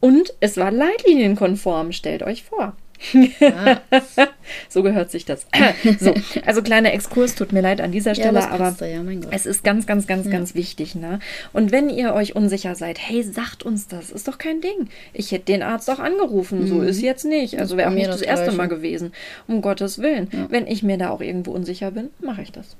[0.00, 2.74] Und es war leitlinienkonform, stellt euch vor.
[4.68, 5.46] so gehört sich das.
[6.00, 6.14] so,
[6.46, 9.64] also kleiner Exkurs, tut mir leid an dieser Ja, Stelle, das aber ja, es ist
[9.64, 10.94] ganz, ganz, ganz, ganz wichtig.
[10.94, 11.18] Ne?
[11.52, 14.88] Und wenn ihr euch unsicher seid, hey, sagt uns das, ist doch kein Ding.
[15.12, 17.58] Ich hätte den Arzt auch angerufen, so ist jetzt nicht.
[17.58, 18.52] Also wäre auch nicht das, das erste.
[18.52, 19.12] Mal gewesen.
[19.48, 20.28] Um Gottes Willen.
[20.50, 22.76] Wenn ich mir da auch irgendwo unsicher bin, mache ich das.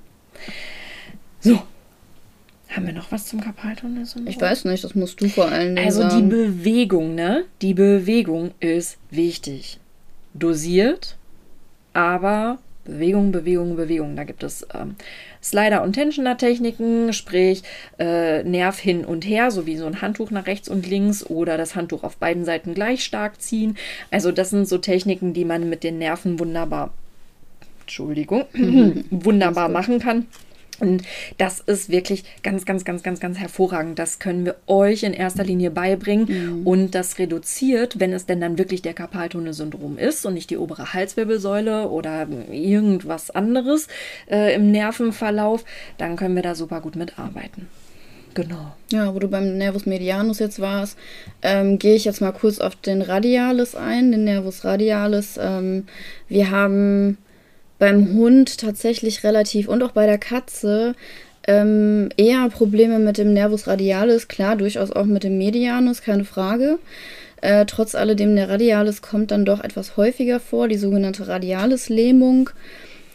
[1.41, 1.63] So.
[2.69, 4.31] Haben wir noch was zum Karpaltunnelsyndrom?
[4.31, 6.23] Ich weiß nicht, das musst du vor allen Dingen Also die.
[6.23, 7.45] Bewegung, ne?
[7.61, 9.79] Die Bewegung ist wichtig.
[10.35, 11.17] Dosiert,
[11.93, 14.17] aber Bewegung, Bewegung, Bewegung.
[14.17, 14.97] Da gibt es ähm,
[15.43, 17.63] Slider- und Tensioner-Techniken, sprich
[17.99, 21.57] äh, Nerv hin und her, so wie so ein Handtuch nach rechts und links oder
[21.57, 23.77] das Handtuch auf beiden Seiten gleich stark ziehen.
[24.11, 26.93] Also das sind so Techniken, die man mit den Nerven wunderbar,
[27.83, 28.45] Entschuldigung,
[29.11, 30.27] wunderbar machen kann.
[30.83, 31.05] Und
[31.39, 34.01] das ist wirklich ganz, ganz, ganz, ganz, ganz hervorragend.
[34.01, 36.65] Das können wir euch in erster Linie beibringen.
[36.65, 40.93] Und das reduziert, wenn es denn dann wirklich der Karpaltunnelsyndrom ist und nicht die obere
[40.93, 43.87] Halswirbelsäule oder irgendwas anderes
[44.29, 45.65] äh, im Nervenverlauf,
[45.99, 47.69] dann können wir da super gut mitarbeiten.
[48.35, 48.75] Genau.
[48.91, 50.99] Ja, wo du beim Nervus medianus jetzt warst,
[51.43, 55.39] ähm, gehe ich jetzt mal kurz auf den Radialis ein, den Nervus radialis.
[55.41, 55.85] Ähm,
[56.29, 57.19] wir haben
[57.83, 60.95] beim Hund tatsächlich relativ und auch bei der Katze
[61.49, 66.79] ähm, eher Probleme mit dem Nervus radialis, klar, durchaus auch mit dem Medianus, keine Frage.
[67.41, 72.51] Äh, trotz alledem, der Radialis kommt dann doch etwas häufiger vor, die sogenannte Radialis-Lähmung,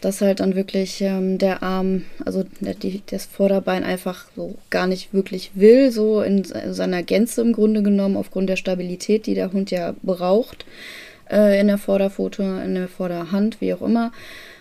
[0.01, 4.85] dass halt dann wirklich ähm, der Arm, also der, die, das Vorderbein einfach so gar
[4.85, 9.53] nicht wirklich will, so in seiner Gänze im Grunde genommen, aufgrund der Stabilität, die der
[9.53, 10.65] Hund ja braucht,
[11.31, 14.11] äh, in der Vorderpfote, in der Vorderhand, wie auch immer.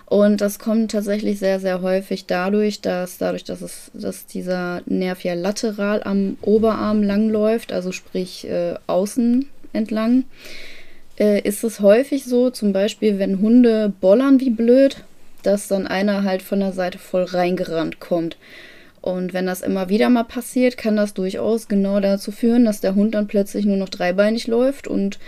[0.07, 5.25] Und das kommt tatsächlich sehr, sehr häufig dadurch, dass dadurch, dass es, dass dieser Nerv
[5.25, 10.25] ja lateral am Oberarm langläuft, also sprich äh, außen entlang,
[11.19, 14.99] äh, ist es häufig so, zum Beispiel, wenn Hunde bollern wie blöd,
[15.43, 18.37] dass dann einer halt von der Seite voll reingerannt kommt.
[19.01, 22.95] Und wenn das immer wieder mal passiert, kann das durchaus genau dazu führen, dass der
[22.95, 25.19] Hund dann plötzlich nur noch dreibeinig läuft und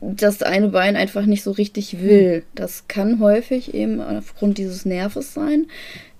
[0.00, 2.44] das eine Bein einfach nicht so richtig will.
[2.54, 5.66] Das kann häufig eben aufgrund dieses Nerves sein.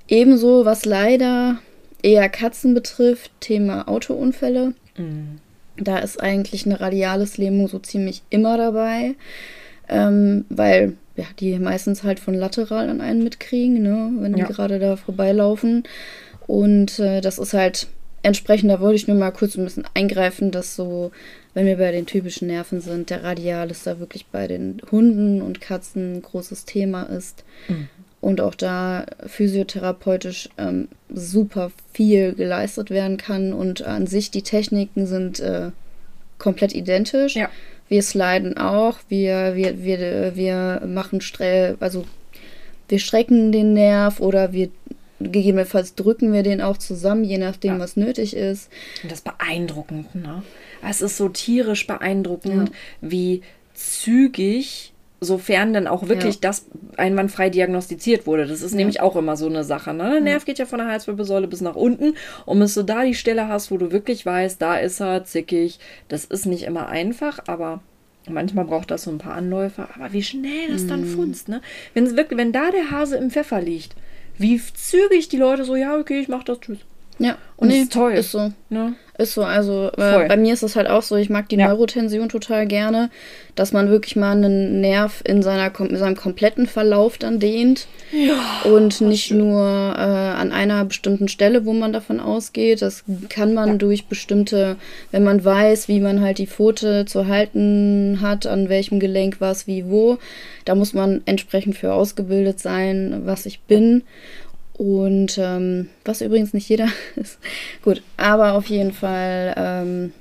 [0.08, 1.58] Ebenso, was leider
[2.02, 4.74] eher Katzen betrifft, Thema Autounfälle.
[4.96, 5.38] Mhm.
[5.76, 9.14] Da ist eigentlich eine radiales Lähmung so ziemlich immer dabei,
[9.88, 14.46] ähm, weil ja, die meistens halt von lateral an einen mitkriegen, ne, wenn die ja.
[14.46, 15.84] gerade da vorbeilaufen.
[16.46, 17.88] Und äh, das ist halt
[18.22, 21.12] entsprechend, da wollte ich nur mal kurz ein bisschen eingreifen, dass so,
[21.54, 25.60] wenn wir bei den typischen Nerven sind, der Radialis da wirklich bei den Hunden und
[25.60, 27.44] Katzen ein großes Thema ist.
[27.68, 27.88] Mhm
[28.24, 33.52] und auch da physiotherapeutisch ähm, super viel geleistet werden kann.
[33.52, 35.72] Und an sich die Techniken sind äh,
[36.38, 37.36] komplett identisch.
[37.36, 37.50] Ja.
[37.90, 42.06] Wir sliden auch, wir, wir, wir, wir machen Stre also
[42.88, 44.70] wir strecken den Nerv oder wir
[45.32, 47.78] gegebenenfalls drücken wir den auch zusammen, je nachdem, ja.
[47.80, 48.70] was nötig ist.
[49.02, 50.42] Und das ist beeindruckend, ne?
[50.86, 52.74] Es ist so tierisch beeindruckend, ja.
[53.00, 54.92] wie zügig
[55.24, 56.40] sofern dann auch wirklich ja.
[56.42, 58.46] das einwandfrei diagnostiziert wurde.
[58.46, 58.76] Das ist ja.
[58.76, 59.94] nämlich auch immer so eine Sache.
[59.94, 60.10] Ne?
[60.10, 62.14] Der Nerv geht ja von der Halswirbelsäule bis nach unten.
[62.44, 65.78] Und bis du da die Stelle hast, wo du wirklich weißt, da ist er zickig,
[66.08, 67.80] das ist nicht immer einfach, aber
[68.28, 69.88] manchmal braucht das so ein paar Anläufe.
[69.94, 71.14] Aber wie schnell das dann mhm.
[71.14, 71.60] funzt, ne?
[71.94, 73.96] Wenn, wirklich, wenn da der Hase im Pfeffer liegt,
[74.38, 76.78] wie zügig die Leute so, ja, okay, ich mach das, tschüss.
[77.18, 78.12] Ja, und nee, ist toll.
[78.12, 78.52] Ist so.
[78.68, 78.94] Ne?
[79.16, 81.68] Ist so, also äh, bei mir ist es halt auch so, ich mag die ja.
[81.68, 83.10] Neurotension total gerne,
[83.54, 88.34] dass man wirklich mal einen Nerv in, seiner, in seinem kompletten Verlauf dann dehnt ja,
[88.64, 89.38] und nicht schön.
[89.38, 92.82] nur äh, an einer bestimmten Stelle, wo man davon ausgeht.
[92.82, 93.74] Das kann man ja.
[93.76, 94.74] durch bestimmte,
[95.12, 99.68] wenn man weiß, wie man halt die Pfote zu halten hat, an welchem Gelenk was,
[99.68, 100.18] wie, wo.
[100.64, 104.02] Da muss man entsprechend für ausgebildet sein, was ich bin.
[104.76, 107.38] Und ähm, was übrigens nicht jeder ist.
[107.82, 110.12] Gut, aber auf jeden Fall, ähm,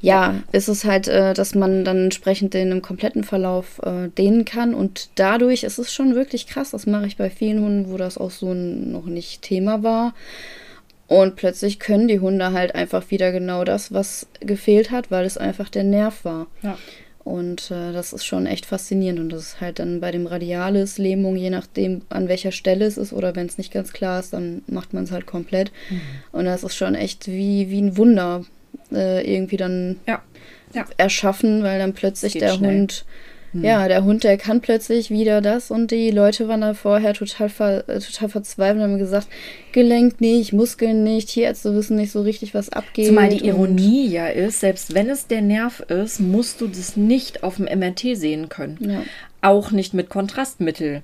[0.00, 4.44] ja, ist es halt, äh, dass man dann entsprechend den im kompletten Verlauf äh, dehnen
[4.44, 4.74] kann.
[4.74, 6.70] Und dadurch ist es schon wirklich krass.
[6.70, 10.14] Das mache ich bei vielen Hunden, wo das auch so noch nicht Thema war.
[11.08, 15.38] Und plötzlich können die Hunde halt einfach wieder genau das, was gefehlt hat, weil es
[15.38, 16.46] einfach der Nerv war.
[16.62, 16.76] Ja.
[17.28, 19.20] Und äh, das ist schon echt faszinierend.
[19.20, 22.96] Und das ist halt dann bei dem Radialis Lähmung, je nachdem, an welcher Stelle es
[22.96, 25.70] ist oder wenn es nicht ganz klar ist, dann macht man es halt komplett.
[25.90, 26.00] Mhm.
[26.32, 28.46] Und das ist schon echt wie, wie ein Wunder
[28.90, 30.22] äh, irgendwie dann ja.
[30.72, 30.86] Ja.
[30.96, 32.78] erschaffen, weil dann plötzlich der schnell.
[32.78, 33.04] Hund
[33.52, 33.64] hm.
[33.64, 37.48] Ja, der Hund, der kann plötzlich wieder das und die Leute waren da vorher total,
[37.48, 39.28] ver, äh, total verzweifelt und haben gesagt,
[39.72, 43.06] Gelenk nicht, Muskeln nicht, Tierärzte wissen nicht so richtig, was abgeht.
[43.06, 47.42] Zumal die Ironie ja ist, selbst wenn es der Nerv ist, musst du das nicht
[47.42, 48.78] auf dem MRT sehen können.
[48.80, 49.02] Ja.
[49.40, 51.02] Auch nicht mit Kontrastmittel.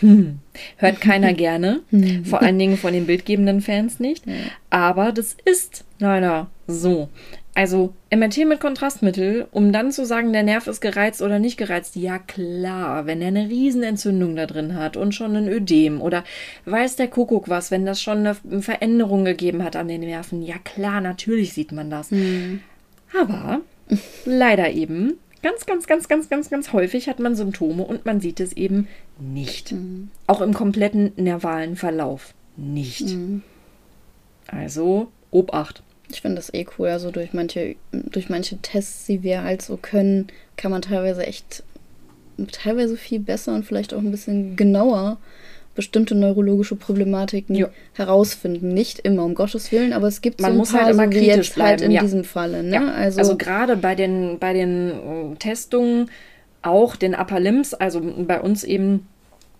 [0.00, 0.38] Hm.
[0.76, 2.24] Hört keiner gerne, hm.
[2.24, 4.24] vor allen Dingen von den bildgebenden Fans nicht.
[4.68, 7.08] Aber das ist leider so.
[7.54, 11.96] Also MRT mit Kontrastmittel, um dann zu sagen, der Nerv ist gereizt oder nicht gereizt.
[11.96, 16.24] Ja klar, wenn er eine Riesenentzündung da drin hat und schon ein Ödem oder
[16.64, 20.42] weiß der Kuckuck was, wenn das schon eine Veränderung gegeben hat an den Nerven.
[20.42, 22.12] Ja klar, natürlich sieht man das.
[22.12, 22.60] Mhm.
[23.20, 23.60] Aber
[24.24, 28.38] leider eben, ganz, ganz, ganz, ganz, ganz, ganz häufig hat man Symptome und man sieht
[28.38, 28.86] es eben
[29.18, 29.72] nicht.
[29.72, 30.10] Mhm.
[30.28, 33.08] Auch im kompletten nervalen Verlauf nicht.
[33.08, 33.42] Mhm.
[34.46, 35.82] Also Obacht.
[36.10, 36.88] Ich finde das eh cool.
[36.88, 41.62] Also durch manche, durch manche Tests, die wir halt so können, kann man teilweise echt
[42.52, 45.18] teilweise viel besser und vielleicht auch ein bisschen genauer
[45.74, 47.68] bestimmte neurologische Problematiken jo.
[47.94, 48.74] herausfinden.
[48.74, 51.04] Nicht immer, um Gottes Willen, aber es gibt Man so ein muss paar, halt immer
[51.04, 51.70] so kritisch halt bleiben.
[51.70, 52.00] halt in ja.
[52.02, 52.62] diesem Falle.
[52.62, 52.74] Ne?
[52.74, 52.92] Ja.
[52.92, 56.10] Also, also gerade bei den, bei den äh, Testungen,
[56.62, 59.06] auch den Upper Limbs, also bei uns eben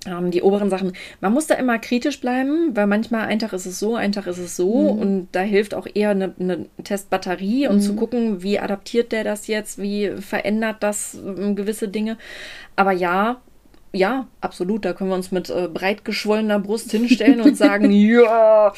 [0.05, 0.93] die oberen Sachen.
[1.21, 4.27] Man muss da immer kritisch bleiben, weil manchmal ein Tag ist es so, ein Tag
[4.27, 4.95] ist es so.
[4.95, 4.99] Mhm.
[4.99, 7.81] Und da hilft auch eher eine, eine Testbatterie, um mhm.
[7.81, 12.17] zu gucken, wie adaptiert der das jetzt, wie verändert das äh, gewisse Dinge.
[12.77, 13.43] Aber ja,
[13.93, 14.87] ja, absolut.
[14.87, 18.73] Da können wir uns mit äh, breit geschwollener Brust hinstellen und sagen, ja,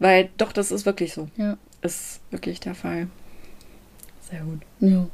[0.00, 1.28] weil doch, das ist wirklich so.
[1.36, 1.56] Ja.
[1.82, 3.08] Ist wirklich der Fall.
[4.22, 4.60] Sehr gut.
[4.80, 5.06] Ja.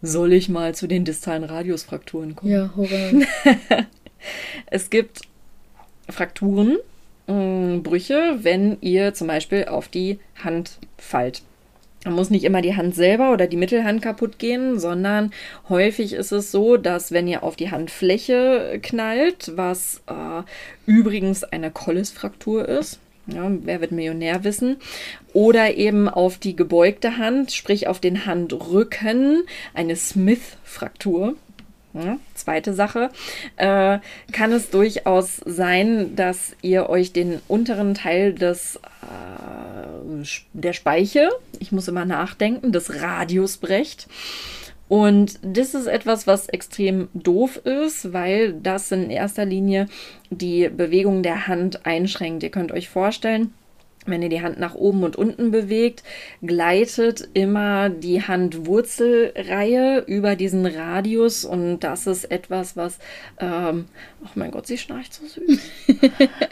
[0.00, 2.50] Soll ich mal zu den distalen Radiusfrakturen kommen?
[2.50, 3.10] Ja, hurra.
[4.66, 5.22] es gibt
[6.08, 6.78] Frakturen,
[7.26, 11.42] mh, Brüche, wenn ihr zum Beispiel auf die Hand fallt.
[12.04, 15.32] Man muss nicht immer die Hand selber oder die Mittelhand kaputt gehen, sondern
[15.68, 20.42] häufig ist es so, dass wenn ihr auf die Handfläche knallt, was äh,
[20.86, 24.78] übrigens eine Kollisfraktur ist, ja, wer wird Millionär wissen?
[25.34, 29.42] Oder eben auf die gebeugte Hand, sprich auf den Handrücken,
[29.74, 31.34] eine Smith-Fraktur.
[31.98, 33.10] Ja, zweite Sache,
[33.56, 33.98] äh,
[34.30, 41.72] kann es durchaus sein, dass ihr euch den unteren Teil des, äh, der Speiche, ich
[41.72, 44.06] muss immer nachdenken, des Radius brecht.
[44.86, 49.86] Und das ist etwas, was extrem doof ist, weil das in erster Linie
[50.30, 52.42] die Bewegung der Hand einschränkt.
[52.42, 53.52] Ihr könnt euch vorstellen,
[54.10, 56.02] wenn ihr die Hand nach oben und unten bewegt,
[56.42, 62.98] gleitet immer die Handwurzelreihe über diesen Radius und das ist etwas, was,
[63.38, 63.86] ähm,
[64.22, 65.60] oh mein Gott, sie schnarcht so süß.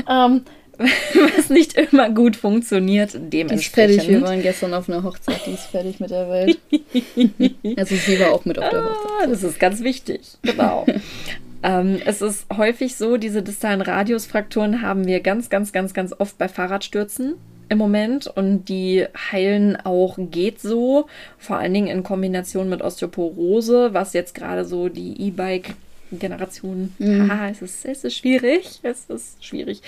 [0.08, 0.42] ähm,
[0.78, 3.48] was nicht immer gut funktioniert, dementsprechend.
[3.48, 6.58] Die ist fertig, wir waren gestern auf einer Hochzeit, die ist fertig mit der Welt.
[7.78, 9.10] also sie war auch mit auf der ah, Hochzeit.
[9.22, 10.86] Ah, das ist ganz wichtig, genau.
[11.66, 16.38] ähm, es ist häufig so, diese distalen Radiusfrakturen haben wir ganz, ganz, ganz, ganz oft
[16.38, 17.34] bei Fahrradstürzen
[17.68, 21.06] im Moment und die heilen auch geht so,
[21.38, 25.74] vor allen Dingen in Kombination mit Osteoporose, was jetzt gerade so die E-Bike
[26.12, 26.94] Generation.
[26.98, 27.28] Mhm.
[27.30, 28.78] Ah, es ist, es ist schwierig.
[28.84, 29.82] Es ist schwierig.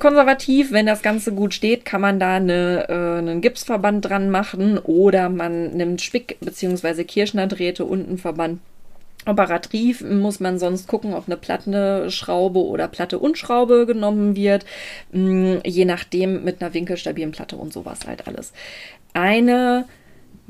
[0.00, 4.78] Konservativ, wenn das Ganze gut steht, kann man da eine, äh, einen Gipsverband dran machen
[4.78, 7.04] oder man nimmt Spick- bzw.
[7.04, 8.58] Kirschnerdrähte und einen Verband.
[9.26, 14.66] Operativ muss man sonst gucken, ob eine platte Schraube oder Platte und Schraube genommen wird.
[15.12, 18.52] Mm, je nachdem mit einer winkelstabilen Platte und sowas halt alles.
[19.14, 19.86] Eine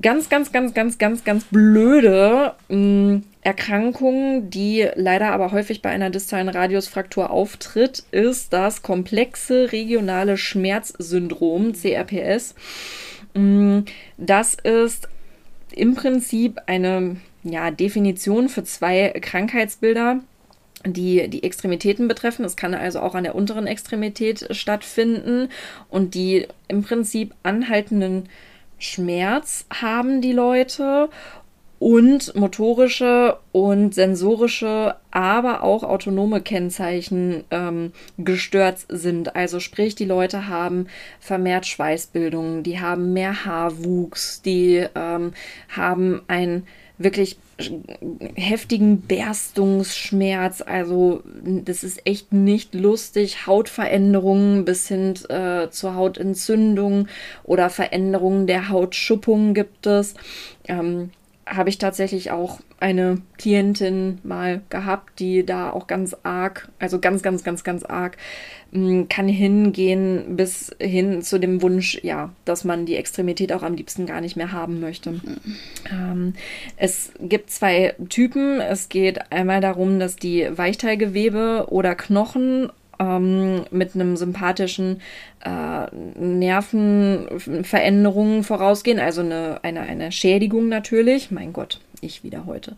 [0.00, 6.10] ganz, ganz, ganz, ganz, ganz, ganz blöde mm, Erkrankung, die leider aber häufig bei einer
[6.10, 12.54] distalen Radiusfraktur auftritt, ist das komplexe regionale Schmerzsyndrom, CRPS.
[13.34, 13.80] Mm,
[14.16, 15.08] das ist
[15.76, 20.20] im Prinzip eine ja, Definition für zwei Krankheitsbilder
[20.86, 22.44] die die Extremitäten betreffen.
[22.44, 25.48] Es kann also auch an der unteren Extremität stattfinden
[25.88, 28.28] und die im Prinzip anhaltenden
[28.78, 31.08] Schmerz haben die Leute
[31.78, 39.36] und motorische und sensorische, aber auch autonome Kennzeichen ähm, gestört sind.
[39.36, 40.86] Also sprich, die Leute haben
[41.20, 45.32] vermehrt Schweißbildung, die haben mehr Haarwuchs, die ähm,
[45.68, 46.66] haben ein
[46.98, 47.36] wirklich
[48.34, 50.62] heftigen Berstungsschmerz.
[50.62, 53.46] Also das ist echt nicht lustig.
[53.46, 57.08] Hautveränderungen bis hin äh, zur Hautentzündung
[57.42, 60.14] oder Veränderungen der Hautschuppung gibt es.
[60.66, 61.10] Ähm,
[61.46, 67.22] habe ich tatsächlich auch eine Klientin mal gehabt, die da auch ganz arg, also ganz,
[67.22, 68.16] ganz, ganz, ganz arg,
[68.72, 73.74] mm, kann hingehen bis hin zu dem Wunsch, ja, dass man die Extremität auch am
[73.74, 75.12] liebsten gar nicht mehr haben möchte.
[75.12, 75.56] Mhm.
[75.90, 76.32] Ähm,
[76.76, 78.60] es gibt zwei Typen.
[78.60, 85.00] Es geht einmal darum, dass die Weichteilgewebe oder Knochen ähm, mit einem sympathischen
[85.44, 85.86] äh,
[86.18, 91.30] Nervenveränderungen vorausgehen, also eine, eine, eine Schädigung natürlich.
[91.30, 92.76] Mein Gott, ich wieder heute.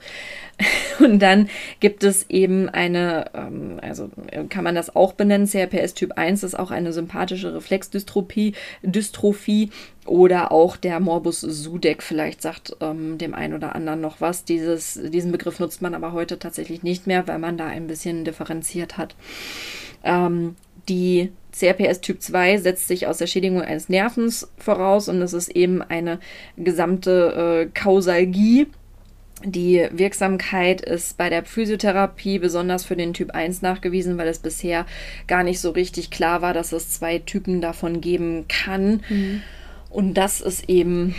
[0.98, 1.48] Und dann
[1.80, 4.10] gibt es eben eine, ähm, also
[4.48, 9.70] kann man das auch benennen, CRPS Typ 1 ist auch eine sympathische Reflexdystrophie, Dystrophie
[10.06, 14.44] oder auch der Morbus Sudeck, vielleicht sagt ähm, dem einen oder anderen noch was.
[14.44, 18.24] Dieses, diesen Begriff nutzt man aber heute tatsächlich nicht mehr, weil man da ein bisschen
[18.24, 19.14] differenziert hat.
[20.06, 20.56] Ähm,
[20.88, 25.48] die CRPS Typ 2 setzt sich aus der Schädigung eines Nervens voraus und es ist
[25.48, 26.20] eben eine
[26.56, 28.66] gesamte äh, Kausalgie.
[29.44, 34.86] Die Wirksamkeit ist bei der Physiotherapie besonders für den Typ 1 nachgewiesen, weil es bisher
[35.26, 39.02] gar nicht so richtig klar war, dass es zwei Typen davon geben kann.
[39.08, 39.42] Mhm.
[39.90, 41.14] Und das ist eben,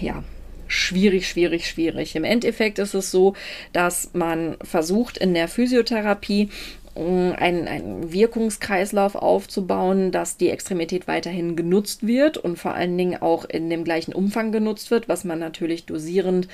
[0.00, 0.22] ja,
[0.66, 2.16] schwierig, schwierig, schwierig.
[2.16, 3.34] Im Endeffekt ist es so,
[3.72, 6.48] dass man versucht in der Physiotherapie
[6.94, 13.44] einen, einen Wirkungskreislauf aufzubauen, dass die Extremität weiterhin genutzt wird und vor allen Dingen auch
[13.46, 16.48] in dem gleichen Umfang genutzt wird, was man natürlich dosierend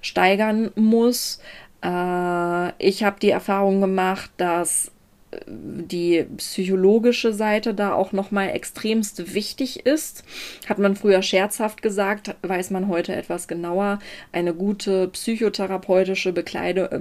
[0.00, 1.40] steigern muss.
[1.82, 4.92] Äh, ich habe die Erfahrung gemacht, dass
[5.30, 10.22] äh, die psychologische Seite da auch nochmal extremst wichtig ist.
[10.68, 14.00] Hat man früher scherzhaft gesagt, weiß man heute etwas genauer.
[14.32, 16.98] Eine gute psychotherapeutische Bekleide, äh,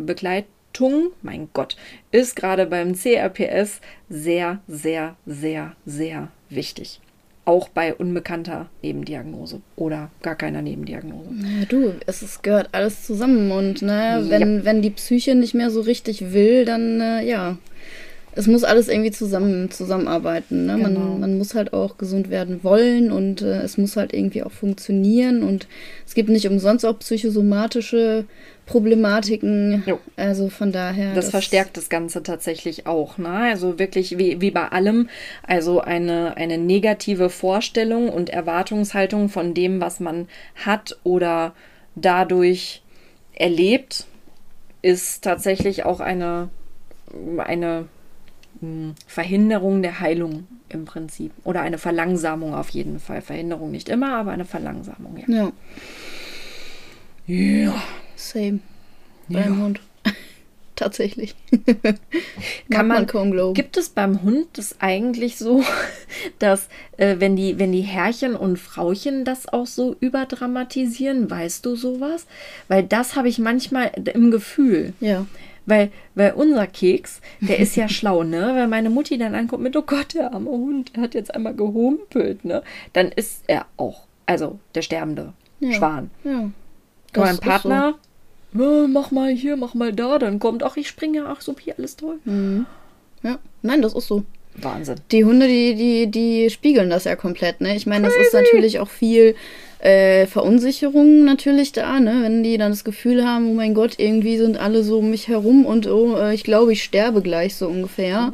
[0.78, 1.75] Begleitung, mein Gott,
[2.11, 7.01] ist gerade beim CRPS sehr, sehr, sehr, sehr wichtig
[7.45, 11.30] auch bei unbekannter Nebendiagnose oder gar keiner Nebendiagnose.
[11.32, 14.65] Ja, du, es ist, gehört alles zusammen und ne, wenn, ja.
[14.65, 17.57] wenn die Psyche nicht mehr so richtig will, dann äh, ja,
[18.36, 20.65] es muss alles irgendwie zusammen zusammenarbeiten.
[20.65, 20.75] Ne?
[20.75, 20.99] Genau.
[20.99, 24.51] Man, man muss halt auch gesund werden wollen und äh, es muss halt irgendwie auch
[24.51, 25.69] funktionieren und
[26.05, 28.25] es gibt nicht umsonst auch psychosomatische
[28.68, 29.82] Problematiken.
[29.88, 29.99] Jo.
[30.18, 31.15] Also von daher.
[31.15, 33.18] Das, das, verstärkt das Ganze tatsächlich auch.
[33.18, 33.30] Ne?
[33.30, 35.09] Also wirklich wie, wie bei allem.
[35.41, 40.28] Also eine, eine negative Vorstellung und Erwartungshaltung von dem, was man
[40.63, 41.55] hat oder
[41.95, 42.84] dadurch
[43.34, 44.05] erlebt,
[44.82, 46.49] ist tatsächlich auch eine,
[47.38, 47.86] eine
[48.59, 51.32] hm, Verhinderung der Heilung im Prinzip.
[51.45, 53.22] Oder eine Verlangsamung auf jeden Fall.
[53.22, 55.51] Verhinderung nicht immer, aber eine Verlangsamung, ja.
[57.28, 57.34] Ja.
[57.34, 57.76] ja.
[58.18, 58.59] Same.
[59.30, 59.63] Beim ja.
[59.63, 59.80] Hund.
[60.76, 61.36] Tatsächlich.
[62.70, 63.53] Kann man, man kaum glauben.
[63.55, 65.63] Gibt es beim Hund das eigentlich so,
[66.39, 71.76] dass äh, wenn, die, wenn die Herrchen und Frauchen das auch so überdramatisieren, weißt du
[71.76, 72.28] sowas?
[72.68, 74.93] Weil das habe ich manchmal im Gefühl.
[74.99, 75.26] Ja.
[75.65, 78.53] Weil, weil unser Keks, der ist ja schlau, ne?
[78.55, 81.55] Wenn meine Mutti dann ankommt mit, oh Gott, der arme Hund, der hat jetzt einmal
[81.55, 82.63] gehumpelt, ne?
[82.93, 85.74] Dann ist er auch, also der sterbende ja.
[85.74, 86.09] Schwan.
[86.24, 86.49] Ja.
[87.15, 88.07] mein Partner, so.
[88.54, 91.95] Mach mal hier, mach mal da, dann kommt, ach, ich springe, ach, so hier, alles
[91.95, 92.20] toll.
[92.26, 92.66] Mhm.
[93.24, 94.24] Ja, nein, das ist so.
[94.56, 94.95] Wahnsinn.
[95.12, 97.76] Die Hunde, die, die, die spiegeln das ja komplett, ne?
[97.76, 99.36] Ich meine, das ist natürlich auch viel
[99.80, 102.20] äh, Verunsicherung natürlich da, ne?
[102.24, 105.28] Wenn die dann das Gefühl haben, oh mein Gott, irgendwie sind alle so um mich
[105.28, 108.28] herum und oh, äh, ich glaube, ich sterbe gleich so ungefähr.
[108.28, 108.34] Mhm.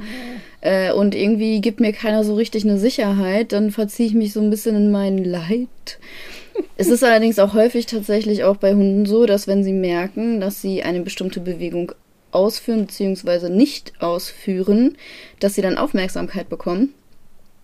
[0.62, 4.40] Äh, und irgendwie gibt mir keiner so richtig eine Sicherheit, dann verziehe ich mich so
[4.40, 6.00] ein bisschen in mein Leid.
[6.78, 10.62] Es ist allerdings auch häufig tatsächlich auch bei Hunden so, dass wenn sie merken, dass
[10.62, 11.92] sie eine bestimmte Bewegung
[12.32, 13.50] ausführen bzw.
[13.50, 14.98] nicht ausführen,
[15.40, 16.94] dass sie dann Aufmerksamkeit bekommen.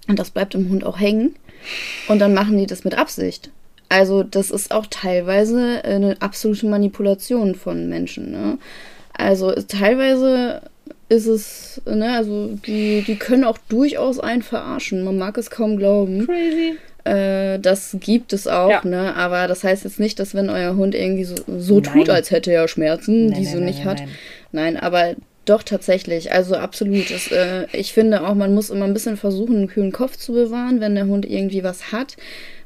[0.07, 1.35] Und das bleibt im Hund auch hängen.
[2.07, 3.51] Und dann machen die das mit Absicht.
[3.89, 8.31] Also das ist auch teilweise eine absolute Manipulation von Menschen.
[8.31, 8.57] Ne?
[9.13, 10.61] Also teilweise
[11.09, 15.03] ist es, ne, also die, die können auch durchaus einen verarschen.
[15.03, 16.25] Man mag es kaum glauben.
[16.25, 16.77] Crazy.
[17.06, 18.82] Äh, das gibt es auch, ja.
[18.84, 19.16] ne?
[19.16, 22.52] Aber das heißt jetzt nicht, dass wenn euer Hund irgendwie so, so tut, als hätte
[22.52, 24.04] er Schmerzen, nein, die nein, so nein, nicht hat.
[24.52, 25.16] Nein, aber
[25.50, 26.32] doch tatsächlich.
[26.32, 27.10] Also absolut.
[27.10, 30.34] Das, äh, ich finde auch, man muss immer ein bisschen versuchen, einen kühlen Kopf zu
[30.34, 32.18] bewahren, wenn der Hund irgendwie was hat,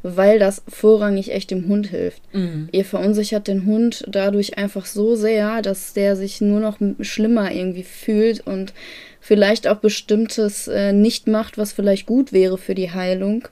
[0.02, 2.22] weil das vorrangig echt dem Hund hilft.
[2.34, 2.68] Mhm.
[2.72, 7.84] Ihr verunsichert den Hund dadurch einfach so sehr, dass der sich nur noch schlimmer irgendwie
[7.84, 8.74] fühlt und
[9.22, 13.48] vielleicht auch bestimmtes äh, nicht macht, was vielleicht gut wäre für die Heilung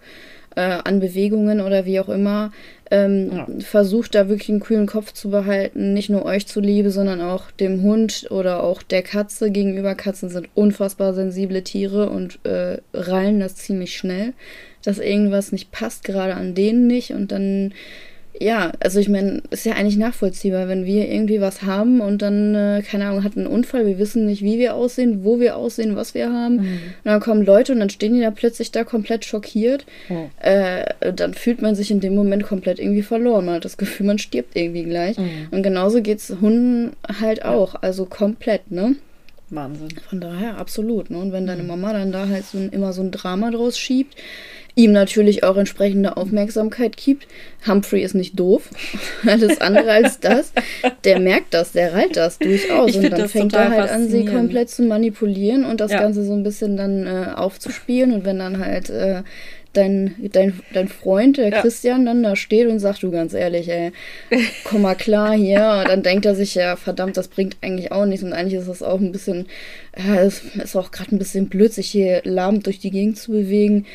[0.56, 2.52] äh, an Bewegungen oder wie auch immer.
[2.89, 3.47] Ähm, ja.
[3.60, 7.82] Versucht da wirklich einen kühlen Kopf zu behalten, nicht nur euch zuliebe, sondern auch dem
[7.84, 9.95] Hund oder auch der Katze gegenüber.
[9.95, 14.34] Katzen sind unfassbar sensible Tiere und äh, rallen das ziemlich schnell,
[14.84, 17.74] dass irgendwas nicht passt, gerade an denen nicht und dann
[18.40, 22.56] ja, also ich meine, ist ja eigentlich nachvollziehbar, wenn wir irgendwie was haben und dann,
[22.56, 25.96] äh, keine Ahnung, hat einen Unfall, wir wissen nicht, wie wir aussehen, wo wir aussehen,
[25.96, 26.56] was wir haben.
[26.56, 26.62] Mhm.
[26.62, 29.86] Und dann kommen Leute und dann stehen die da plötzlich da komplett schockiert.
[30.10, 30.30] Mhm.
[30.40, 33.46] Äh, dann fühlt man sich in dem Moment komplett irgendwie verloren.
[33.46, 35.18] Man hat das Gefühl, man stirbt irgendwie gleich.
[35.18, 35.48] Mhm.
[35.52, 38.96] Und genauso geht es Hunden halt auch, also komplett, ne?
[39.52, 39.89] Wahnsinn.
[40.10, 41.10] Von daher, absolut.
[41.10, 41.20] Ne?
[41.20, 41.62] Und wenn deine.
[41.64, 44.16] Mama dann da halt so ein, immer so ein Drama draus schiebt,
[44.76, 47.28] ihm natürlich auch entsprechende Aufmerksamkeit gibt.
[47.68, 48.70] Humphrey ist nicht doof,
[49.26, 50.54] alles andere als das.
[51.04, 54.70] Der merkt das, der reilt das durchaus und dann fängt er halt an, sie komplett
[54.70, 55.99] zu manipulieren und das ja.
[55.99, 59.24] Ganze so ein bisschen dann äh, aufzuspielen und wenn dann halt äh,
[59.74, 61.61] dein, dein, dein Freund, der ja.
[61.61, 63.91] Christian, dann da steht und sagt, du ganz ehrlich, ey,
[64.63, 65.61] komm mal klar hier.
[65.82, 68.24] Und dann denkt er sich, ja, verdammt, das bringt eigentlich auch nichts.
[68.24, 69.47] Und eigentlich ist das auch ein bisschen,
[69.97, 73.32] ja, es ist auch gerade ein bisschen blöd, sich hier lahm durch die Gegend zu
[73.32, 73.86] bewegen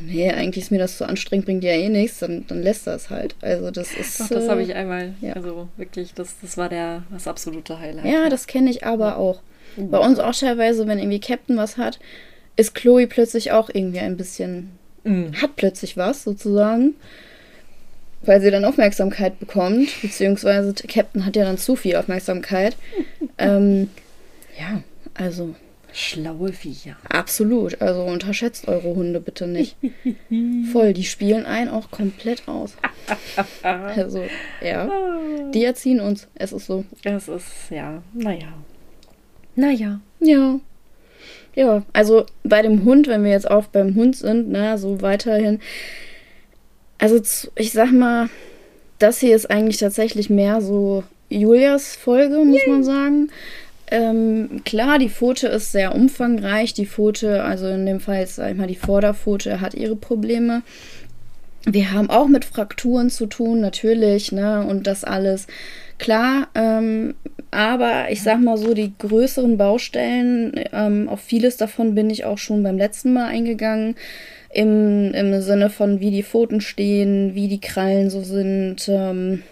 [0.00, 3.10] nee, eigentlich ist mir das zu anstrengend, bringt ja eh nichts, dann, dann lässt das
[3.10, 3.34] halt.
[3.40, 4.20] Also das ist.
[4.20, 5.34] Doch, das habe ich einmal, ja.
[5.34, 8.04] also wirklich, das, das war der, das absolute Highlight.
[8.04, 9.40] Ja, das kenne ich aber auch.
[9.76, 9.90] Mhm.
[9.90, 11.98] Bei uns auch teilweise, wenn irgendwie Captain was hat,
[12.56, 14.70] ist Chloe plötzlich auch irgendwie ein bisschen,
[15.04, 15.40] mhm.
[15.40, 16.94] hat plötzlich was sozusagen,
[18.22, 22.76] weil sie dann Aufmerksamkeit bekommt, beziehungsweise Captain hat ja dann zu viel Aufmerksamkeit.
[23.38, 23.90] ähm,
[24.58, 24.82] ja,
[25.14, 25.54] also
[25.92, 26.96] Schlaue Viecher.
[27.08, 27.80] Absolut.
[27.82, 29.76] Also unterschätzt eure Hunde bitte nicht.
[30.72, 32.76] Voll, die spielen einen auch komplett aus.
[33.62, 34.24] also,
[34.62, 34.90] ja.
[35.52, 36.28] Die erziehen uns.
[36.34, 36.84] Es ist so.
[37.04, 38.54] Es ist, ja, naja.
[39.54, 40.00] Naja.
[40.20, 40.60] Ja.
[41.54, 45.60] Ja, also bei dem Hund, wenn wir jetzt auch beim Hund sind, ne, so weiterhin.
[46.98, 47.20] Also
[47.56, 48.30] ich sag mal,
[48.98, 53.30] das hier ist eigentlich tatsächlich mehr so Julias Folge, muss man sagen.
[53.90, 56.72] Ähm, klar, die Pfote ist sehr umfangreich.
[56.72, 60.62] Die Pfote, also in dem Fall jetzt sag ich mal, die Vorderpfote hat ihre Probleme.
[61.64, 65.46] Wir haben auch mit Frakturen zu tun, natürlich, ne, und das alles.
[66.02, 67.14] Klar, ähm,
[67.52, 72.38] aber ich sag mal so, die größeren Baustellen, ähm, auf vieles davon bin ich auch
[72.38, 73.94] schon beim letzten Mal eingegangen.
[74.52, 79.44] Im, im Sinne von, wie die Pfoten stehen, wie die Krallen so sind, ähm,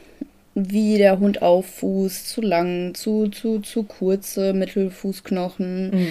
[0.57, 5.91] wie der Hund auffußt, zu lang, zu, zu, zu kurze Mittelfußknochen.
[5.91, 6.07] Mhm.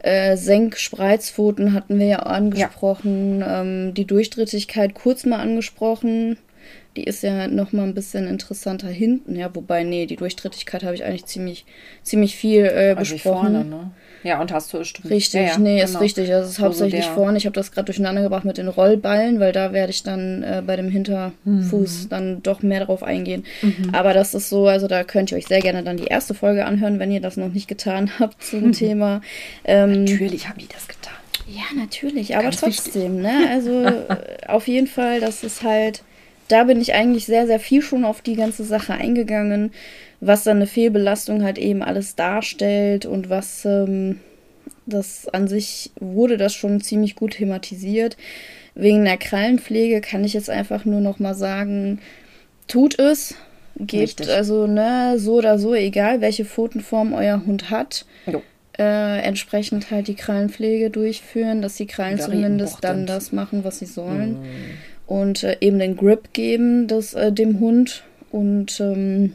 [0.00, 3.40] Äh, Senk-Spreizpfoten hatten wir ja angesprochen.
[3.40, 3.62] Ja.
[3.62, 6.36] Ähm, die Durchdrittigkeit kurz mal angesprochen.
[6.98, 9.36] Die ist ja noch mal ein bisschen interessanter hinten.
[9.36, 11.64] Ja, wobei, nee, die Durchdrittigkeit habe ich eigentlich ziemlich,
[12.02, 13.52] ziemlich viel äh, also besprochen.
[13.52, 13.90] Vorne, ne?
[14.24, 15.10] Ja, und hast du stimmt.
[15.10, 15.84] Richtig, ja, ja, nee, genau.
[15.84, 16.28] ist richtig.
[16.28, 17.38] Das ist hauptsächlich also vorne.
[17.38, 20.60] Ich habe das gerade durcheinander gebracht mit den Rollballen, weil da werde ich dann äh,
[20.66, 22.08] bei dem Hinterfuß mhm.
[22.08, 23.44] dann doch mehr drauf eingehen.
[23.62, 23.90] Mhm.
[23.92, 26.64] Aber das ist so, also da könnt ihr euch sehr gerne dann die erste Folge
[26.64, 28.72] anhören, wenn ihr das noch nicht getan habt zum mhm.
[28.72, 29.20] Thema.
[29.62, 31.14] Ähm, natürlich haben die das getan.
[31.46, 33.40] Ja, natürlich, aber Ganz trotzdem, wichtig.
[33.40, 33.50] ne?
[33.50, 33.86] Also
[34.48, 36.02] auf jeden Fall, das ist halt
[36.48, 39.72] da bin ich eigentlich sehr, sehr viel schon auf die ganze Sache eingegangen,
[40.20, 44.20] was dann eine Fehlbelastung halt eben alles darstellt und was ähm,
[44.86, 48.16] das an sich wurde das schon ziemlich gut thematisiert.
[48.74, 52.00] Wegen der Krallenpflege kann ich jetzt einfach nur noch mal sagen,
[52.66, 53.34] tut es,
[53.76, 54.30] gebt Richtig.
[54.30, 58.06] also ne so oder so, egal welche Pfotenform euer Hund hat.
[58.80, 63.80] Äh, entsprechend halt die Krallenpflege durchführen, dass die Krallen Very zumindest dann das machen, was
[63.80, 64.40] sie sollen.
[64.40, 64.44] Mm
[65.08, 69.32] und äh, eben den Grip geben des, äh, dem Hund und ähm,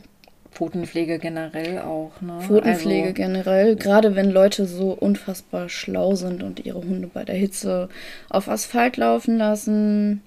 [0.51, 2.21] Pfotenpflege generell auch.
[2.21, 2.39] Ne?
[2.41, 7.35] Pfotenpflege also, generell, gerade wenn Leute so unfassbar schlau sind und ihre Hunde bei der
[7.35, 7.89] Hitze
[8.29, 10.21] auf Asphalt laufen lassen,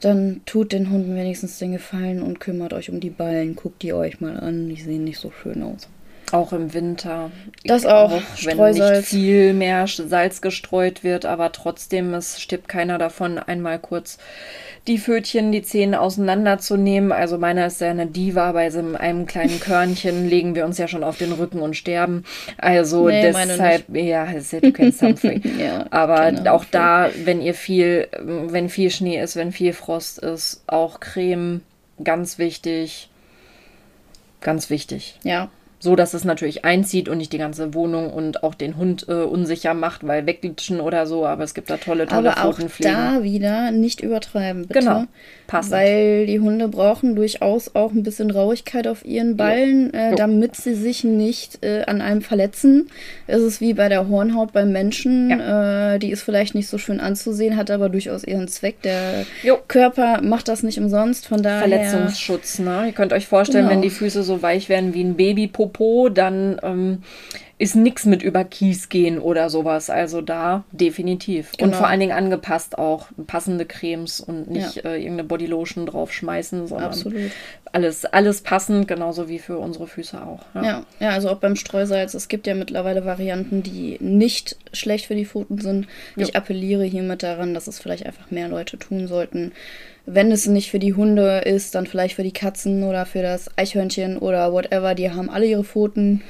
[0.00, 3.54] dann tut den Hunden wenigstens den Gefallen und kümmert euch um die Ballen.
[3.54, 5.88] Guckt die euch mal an, die sehen nicht so schön aus.
[6.32, 7.30] Auch im Winter.
[7.64, 12.98] Das auch, auch wenn nicht viel mehr Salz gestreut wird, aber trotzdem, es stirbt keiner
[12.98, 14.18] davon, einmal kurz
[14.86, 17.12] die Pfötchen, die Zähne auseinanderzunehmen.
[17.12, 20.88] Also meiner ist ja eine Diva, bei so einem kleinen Körnchen legen wir uns ja
[20.88, 22.24] schon auf den Rücken und sterben.
[22.58, 25.42] Also nee, deshalb, ja, du kennst Humphrey.
[25.58, 26.54] ja, aber genau.
[26.54, 31.62] auch da, wenn ihr viel, wenn viel Schnee ist, wenn viel Frost ist, auch Creme,
[32.02, 33.08] ganz wichtig.
[34.40, 35.18] Ganz wichtig.
[35.22, 35.50] Ja,
[35.80, 39.14] so dass es natürlich einzieht und nicht die ganze Wohnung und auch den Hund äh,
[39.14, 41.24] unsicher macht, weil wegglitschen oder so.
[41.24, 44.80] Aber es gibt da tolle, tolle Aber auch da wieder nicht übertreiben, bitte.
[44.80, 45.04] Genau,
[45.46, 45.72] passend.
[45.72, 50.74] Weil die Hunde brauchen durchaus auch ein bisschen Rauigkeit auf ihren Ballen, äh, damit sie
[50.74, 52.90] sich nicht äh, an einem verletzen.
[53.26, 55.30] Es ist wie bei der Hornhaut beim Menschen.
[55.30, 55.94] Ja.
[55.94, 58.82] Äh, die ist vielleicht nicht so schön anzusehen, hat aber durchaus ihren Zweck.
[58.82, 59.56] Der jo.
[59.66, 61.60] Körper macht das nicht umsonst, von daher...
[61.60, 62.88] Verletzungsschutz, ne?
[62.88, 63.76] Ihr könnt euch vorstellen, genau.
[63.76, 67.02] wenn die Füße so weich werden wie ein Babypopo, Popo, dann ähm,
[67.58, 69.90] ist nichts mit über Kies gehen oder sowas.
[69.90, 71.52] Also da definitiv.
[71.52, 71.68] Genau.
[71.68, 73.08] Und vor allen Dingen angepasst auch.
[73.26, 74.82] Passende Cremes und nicht ja.
[74.90, 77.30] äh, irgendeine Bodylotion draufschmeißen, sondern Absolut.
[77.72, 80.40] alles, alles passend, genauso wie für unsere Füße auch.
[80.54, 80.62] Ja.
[80.62, 80.82] ja.
[81.00, 82.14] ja, also auch beim Streusalz.
[82.14, 85.86] Es gibt ja mittlerweile Varianten, die nicht schlecht für die Pfoten sind.
[86.16, 86.34] Ich jo.
[86.34, 89.52] appelliere hiermit daran, dass es vielleicht einfach mehr Leute tun sollten
[90.06, 93.56] wenn es nicht für die Hunde ist, dann vielleicht für die Katzen oder für das
[93.56, 94.94] Eichhörnchen oder whatever.
[94.94, 96.22] Die haben alle ihre Pfoten,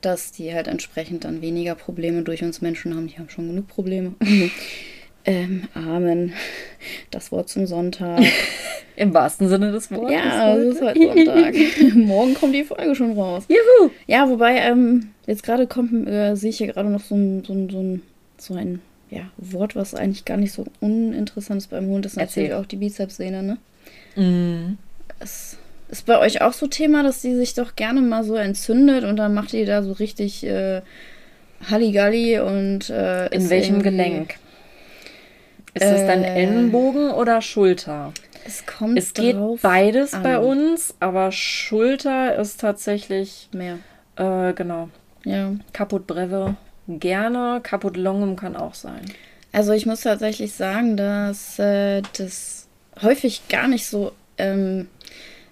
[0.00, 3.06] dass die halt entsprechend dann weniger Probleme durch uns Menschen haben.
[3.08, 4.14] Die haben schon genug Probleme.
[5.24, 6.32] ähm, Amen.
[7.10, 8.20] Das Wort zum Sonntag.
[8.96, 10.12] Im wahrsten Sinne des Wortes.
[10.12, 11.54] Ja, es ist halt Sonntag.
[11.94, 13.44] Morgen kommt die Folge schon raus.
[13.48, 13.90] Juhu!
[14.06, 17.52] Ja, wobei, ähm, jetzt gerade kommt, äh, sehe ich hier gerade noch so ein, so
[17.54, 18.02] ein, so ein,
[18.36, 18.80] so ein
[19.10, 22.62] ja, Wort, was eigentlich gar nicht so uninteressant ist beim Hund, ist natürlich Erzähl.
[22.62, 23.58] auch die Bizepssehne, ne?
[24.16, 24.78] Mhm.
[25.18, 25.58] Es
[25.88, 29.16] ist bei euch auch so Thema, dass die sich doch gerne mal so entzündet und
[29.16, 30.82] dann macht die da so richtig äh,
[31.68, 34.36] Halligalli und äh, In welchem Gelenk?
[35.74, 38.12] Ist äh, das dann Ellenbogen oder Schulter?
[38.46, 40.22] Es kommt Es geht beides an.
[40.22, 43.78] bei uns, aber Schulter ist tatsächlich mehr.
[44.16, 44.88] Äh, genau.
[45.24, 45.52] Ja.
[45.72, 46.56] Kaputt Breve
[46.98, 47.60] gerne.
[47.62, 49.02] Kaputt Longum kann auch sein.
[49.52, 52.66] Also ich muss tatsächlich sagen, dass äh, das
[53.02, 54.88] häufig gar nicht so ähm,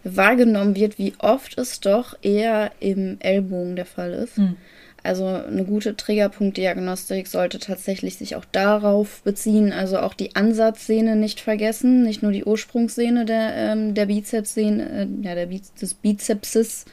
[0.05, 4.36] wahrgenommen wird, wie oft es doch eher im Ellbogen der Fall ist.
[4.36, 4.57] Hm.
[5.03, 11.41] Also eine gute Triggerpunktdiagnostik sollte tatsächlich sich auch darauf beziehen, also auch die Ansatzsehne nicht
[11.41, 16.84] vergessen, nicht nur die Ursprungssehne der, ähm, der Bizepssehne, äh, ja, der Biz des Bizepses,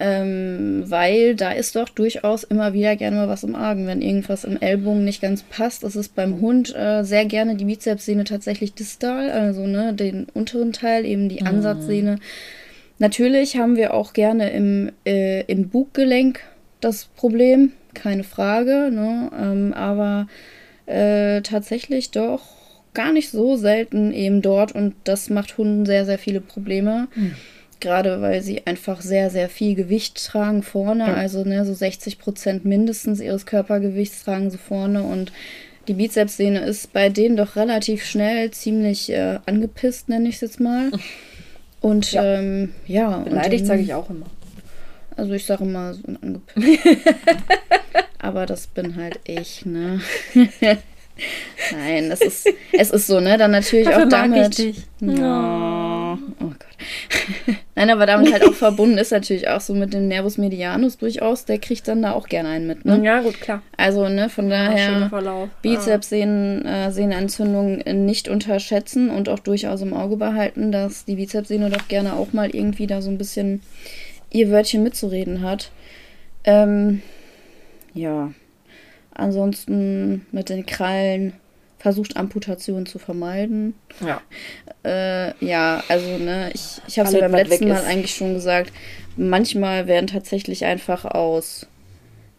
[0.00, 3.86] ähm, weil da ist doch durchaus immer wieder gerne mal was im Argen.
[3.86, 7.64] Wenn irgendwas im Ellbogen nicht ganz passt, ist es beim Hund äh, sehr gerne die
[7.64, 12.18] Bizepssehne tatsächlich distal, also ne, den unteren Teil, eben die Ansatzsehne.
[12.98, 16.40] Natürlich haben wir auch gerne im, äh, im Buggelenk
[16.80, 19.30] das Problem, keine Frage, ne?
[19.38, 20.26] Ähm, aber
[20.86, 22.42] äh, tatsächlich doch
[22.94, 27.08] gar nicht so selten eben dort und das macht Hunden sehr, sehr viele Probleme.
[27.14, 27.34] Hm.
[27.80, 31.14] Gerade weil sie einfach sehr, sehr viel Gewicht tragen vorne, Ja.
[31.14, 35.32] also ne, so 60 Prozent mindestens ihres Körpergewichts tragen sie vorne und
[35.88, 40.60] die Bizepssehne ist bei denen doch relativ schnell ziemlich äh, angepisst, nenne ich es jetzt
[40.60, 40.90] mal.
[41.82, 42.24] Und Ja.
[42.38, 44.24] ähm, ja Beleidigt sage ich auch immer.
[45.16, 46.78] also ich sage immer so ein angepisst.
[48.18, 50.00] Aber das bin halt ich, ne?
[51.72, 53.36] Nein, das ist, es ist so, ne?
[53.36, 54.58] Dann natürlich Dafür auch mag ich damit.
[54.58, 54.76] dich.
[55.00, 56.18] Ja.
[56.40, 57.56] Oh Gott.
[57.76, 61.44] Nein, aber damit halt auch verbunden ist natürlich auch so mit dem Nervus medianus durchaus.
[61.44, 63.00] Der kriegt dann da auch gerne einen mit, ne?
[63.02, 63.62] Ja, gut, klar.
[63.76, 65.48] Also, ne, von daher Verlauf.
[65.60, 71.88] Bizepssehnen, äh, Sehnenentzündung nicht unterschätzen und auch durchaus im Auge behalten, dass die Bizepssehne doch
[71.88, 73.60] gerne auch mal irgendwie da so ein bisschen
[74.30, 75.72] ihr Wörtchen mitzureden hat.
[76.44, 77.02] Ähm,
[77.92, 78.32] ja.
[79.12, 81.34] Ansonsten mit den Krallen
[81.84, 83.74] versucht Amputation zu vermeiden.
[84.00, 84.22] Ja.
[84.86, 87.86] Äh, ja, also ne, ich, ich habe es ja beim letzten Mal ist.
[87.86, 88.72] eigentlich schon gesagt.
[89.18, 91.66] Manchmal werden tatsächlich einfach aus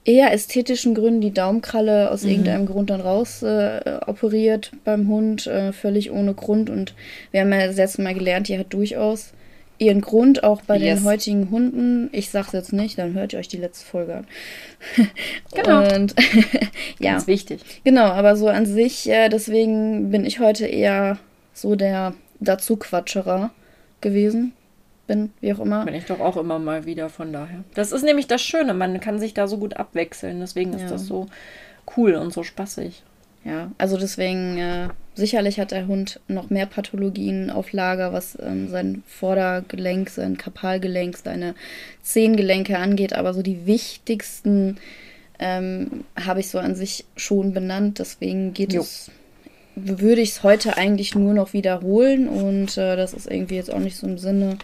[0.03, 2.29] eher ästhetischen Gründen die Daumenkralle aus Mhm.
[2.31, 6.71] irgendeinem Grund dann raus äh, operiert beim Hund, äh, völlig ohne Grund.
[6.71, 6.95] Und
[7.29, 9.31] wir haben ja das letzte Mal gelernt, die hat durchaus
[9.77, 10.99] ihren Grund, auch bei Yes.
[10.99, 12.09] den heutigen Hunden.
[12.11, 14.27] Ich sag's jetzt nicht, dann hört ihr euch die letzte Folge an.
[15.53, 15.95] Genau.
[15.95, 16.15] Und
[16.99, 17.11] ja.
[17.13, 17.61] Ganz wichtig.
[17.83, 21.17] Genau, aber so an sich, äh, deswegen bin ich heute eher
[21.53, 23.51] so der Dazu-Quatscherer
[24.01, 24.53] gewesen.
[25.07, 25.85] Bin, wie auch immer.
[25.85, 27.63] Bin ich doch auch immer mal wieder von daher.
[27.75, 30.39] Das ist nämlich das Schöne, man kann sich da so gut abwechseln.
[30.39, 30.89] Deswegen ist Ja.
[30.89, 31.27] das so
[31.95, 33.03] cool und so spaßig.
[33.45, 38.69] Ja, also deswegen, äh, sicherlich hat der Hund noch mehr Pathologien auf Lager, was ähm,
[38.69, 41.53] sein Vordergelenk, sein Kapalgelenk, seine
[42.01, 44.77] Zehengelenke angeht, aber so die wichtigsten
[45.37, 47.99] ähm, habe ich so an sich schon benannt.
[47.99, 48.81] Deswegen geht Jo.
[48.81, 49.11] es,
[49.75, 53.79] würde ich es heute eigentlich nur noch wiederholen und äh, das ist irgendwie jetzt auch
[53.79, 54.57] nicht so im Sinne.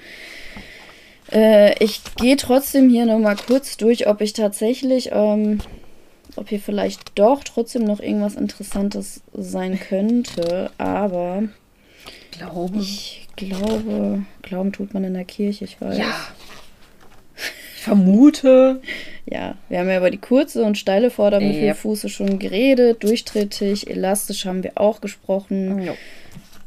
[1.32, 5.60] Äh, ich gehe trotzdem hier nochmal kurz durch, ob ich tatsächlich, ähm,
[6.36, 11.44] ob hier vielleicht doch trotzdem noch irgendwas Interessantes sein könnte, aber
[12.32, 12.78] Glaube.
[12.80, 15.98] ich glaube, glauben tut man in der Kirche, ich weiß.
[15.98, 16.14] ja.
[17.76, 18.80] Ich vermute.
[19.26, 23.04] Ja, wir haben ja über die kurze und steile Vordermittelfuße schon geredet.
[23.04, 25.82] Durchtrittig, elastisch haben wir auch gesprochen.
[25.82, 25.98] Jo.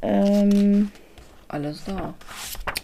[0.02, 0.90] Ähm,
[1.46, 2.14] Alles da.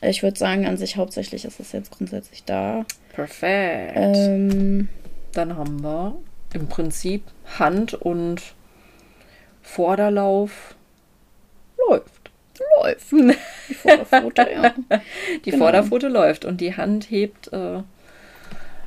[0.00, 2.84] ich würde sagen, an sich hauptsächlich ist es jetzt grundsätzlich da.
[3.12, 3.94] Perfekt.
[3.96, 4.88] Ähm,
[5.32, 6.16] Dann haben wir
[6.54, 7.22] im Prinzip
[7.58, 8.42] Hand und
[9.62, 10.74] Vorderlauf
[11.88, 12.30] läuft.
[12.82, 13.06] läuft.
[13.68, 14.74] Die Vorderpfote, ja.
[15.44, 15.64] Die Genau.
[15.64, 17.82] Vorderpfote läuft und die Hand hebt, äh,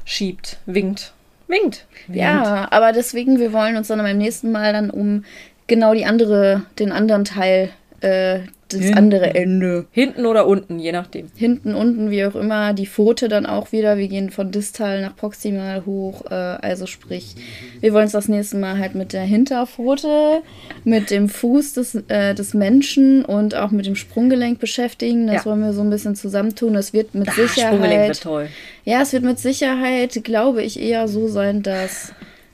[0.05, 1.13] schiebt, winkt.
[1.47, 1.85] Winkt.
[2.07, 5.25] Ja, aber deswegen, wir wollen uns dann beim nächsten Mal dann um
[5.67, 7.69] genau die andere, den anderen Teil,
[8.01, 8.39] äh,
[8.77, 8.97] das Hinten.
[8.97, 9.85] andere Ende.
[9.91, 11.27] Hinten oder unten, je nachdem.
[11.35, 13.97] Hinten, unten, wie auch immer, die Pfote dann auch wieder.
[13.97, 16.25] Wir gehen von distal nach proximal hoch.
[16.29, 17.35] Äh, also sprich,
[17.81, 20.41] wir wollen uns das nächste Mal halt mit der Hinterpfote,
[20.83, 25.27] mit dem Fuß des, äh, des Menschen und auch mit dem Sprunggelenk beschäftigen.
[25.27, 25.45] Das Ja.
[25.45, 26.73] wollen wir so ein bisschen zusammentun.
[26.73, 28.07] Das wird mit Sprunggelenk Sicherheit.
[28.09, 28.47] wird toll.
[28.85, 32.13] Ja, es wird mit Sicherheit, glaube ich, eher so sein, dass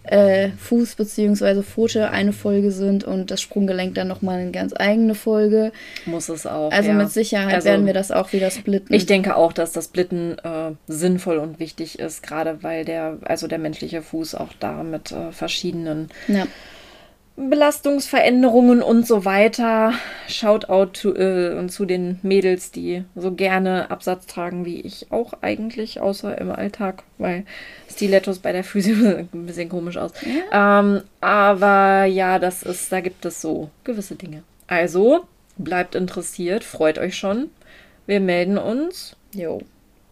[0.10, 1.62] äh, Fuß bzw.
[1.62, 5.72] Pfote eine Folge sind und das Sprunggelenk dann nochmal eine ganz eigene Folge.
[6.05, 6.72] Muss es auch.
[6.72, 6.95] Also ja.
[6.95, 8.93] mit Sicherheit Also, werden wir das auch wieder splitten.
[8.93, 13.47] Ich denke auch, dass das Splitten äh, sinnvoll und wichtig ist, gerade weil der, also
[13.47, 16.47] der menschliche Fuß auch da mit äh, verschiedenen ja.
[17.39, 19.93] Belastungsveränderungen und so weiter.
[20.27, 26.01] Shoutout zu, äh, zu den Mädels, die so gerne Absatz tragen wie ich auch eigentlich,
[26.01, 27.45] außer im Alltag, weil
[27.89, 28.95] Stilettos bei der Physio
[29.33, 30.11] ein bisschen komisch aus.
[30.51, 34.43] Ähm, aber ja, das ist, da gibt es so gewisse Dinge.
[34.67, 35.25] Also
[35.57, 37.49] bleibt interessiert, freut euch schon.
[38.05, 39.61] Wir melden uns Jo.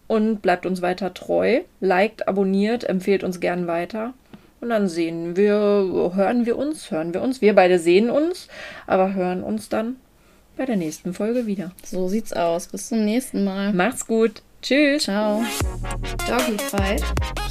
[0.07, 1.61] und bleibt uns weiter treu.
[1.81, 4.13] Liked, abonniert, empfehlt uns gern weiter.
[4.59, 7.41] Und dann sehen wir, hören wir uns, hören wir uns.
[7.41, 8.47] Wir beide sehen uns,
[8.87, 9.97] aber hören uns dann
[10.57, 11.71] bei der nächsten Folge wieder.
[11.83, 12.67] So sieht's aus.
[12.67, 13.71] Bis zum nächsten Mal.
[13.73, 14.41] Macht's gut.
[14.63, 15.03] Tschüss.
[15.03, 15.43] Ciao.
[16.27, 17.03] Doggyfight.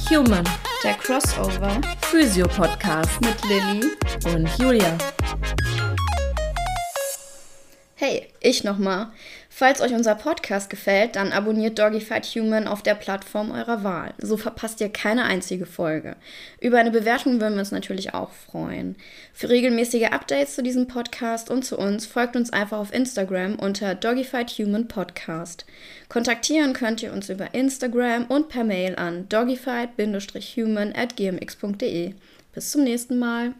[0.09, 0.43] Human.
[0.83, 1.79] Der Crossover.
[2.01, 3.21] Physio-Podcast.
[3.21, 3.91] Mit Lilly.
[4.35, 4.97] Und Julia.
[7.95, 9.07] Hey, ich nochmal.
[9.59, 14.13] Falls euch unser Podcast gefällt, dann abonniert Doggyfight Human auf der Plattform eurer Wahl.
[14.19, 16.15] So verpasst ihr keine einzige Folge.
[16.61, 18.95] Über eine Bewertung würden wir uns natürlich auch freuen.
[19.33, 23.95] Für regelmäßige Updates zu diesem Podcast und zu uns folgt uns einfach auf Instagram unter
[23.95, 25.65] Doggyfight Human Podcast.
[26.07, 32.13] Kontaktieren könnt ihr uns über Instagram und per Mail an doggyfight-human at gmx.de.
[32.53, 33.55] Bis zum nächsten Mal.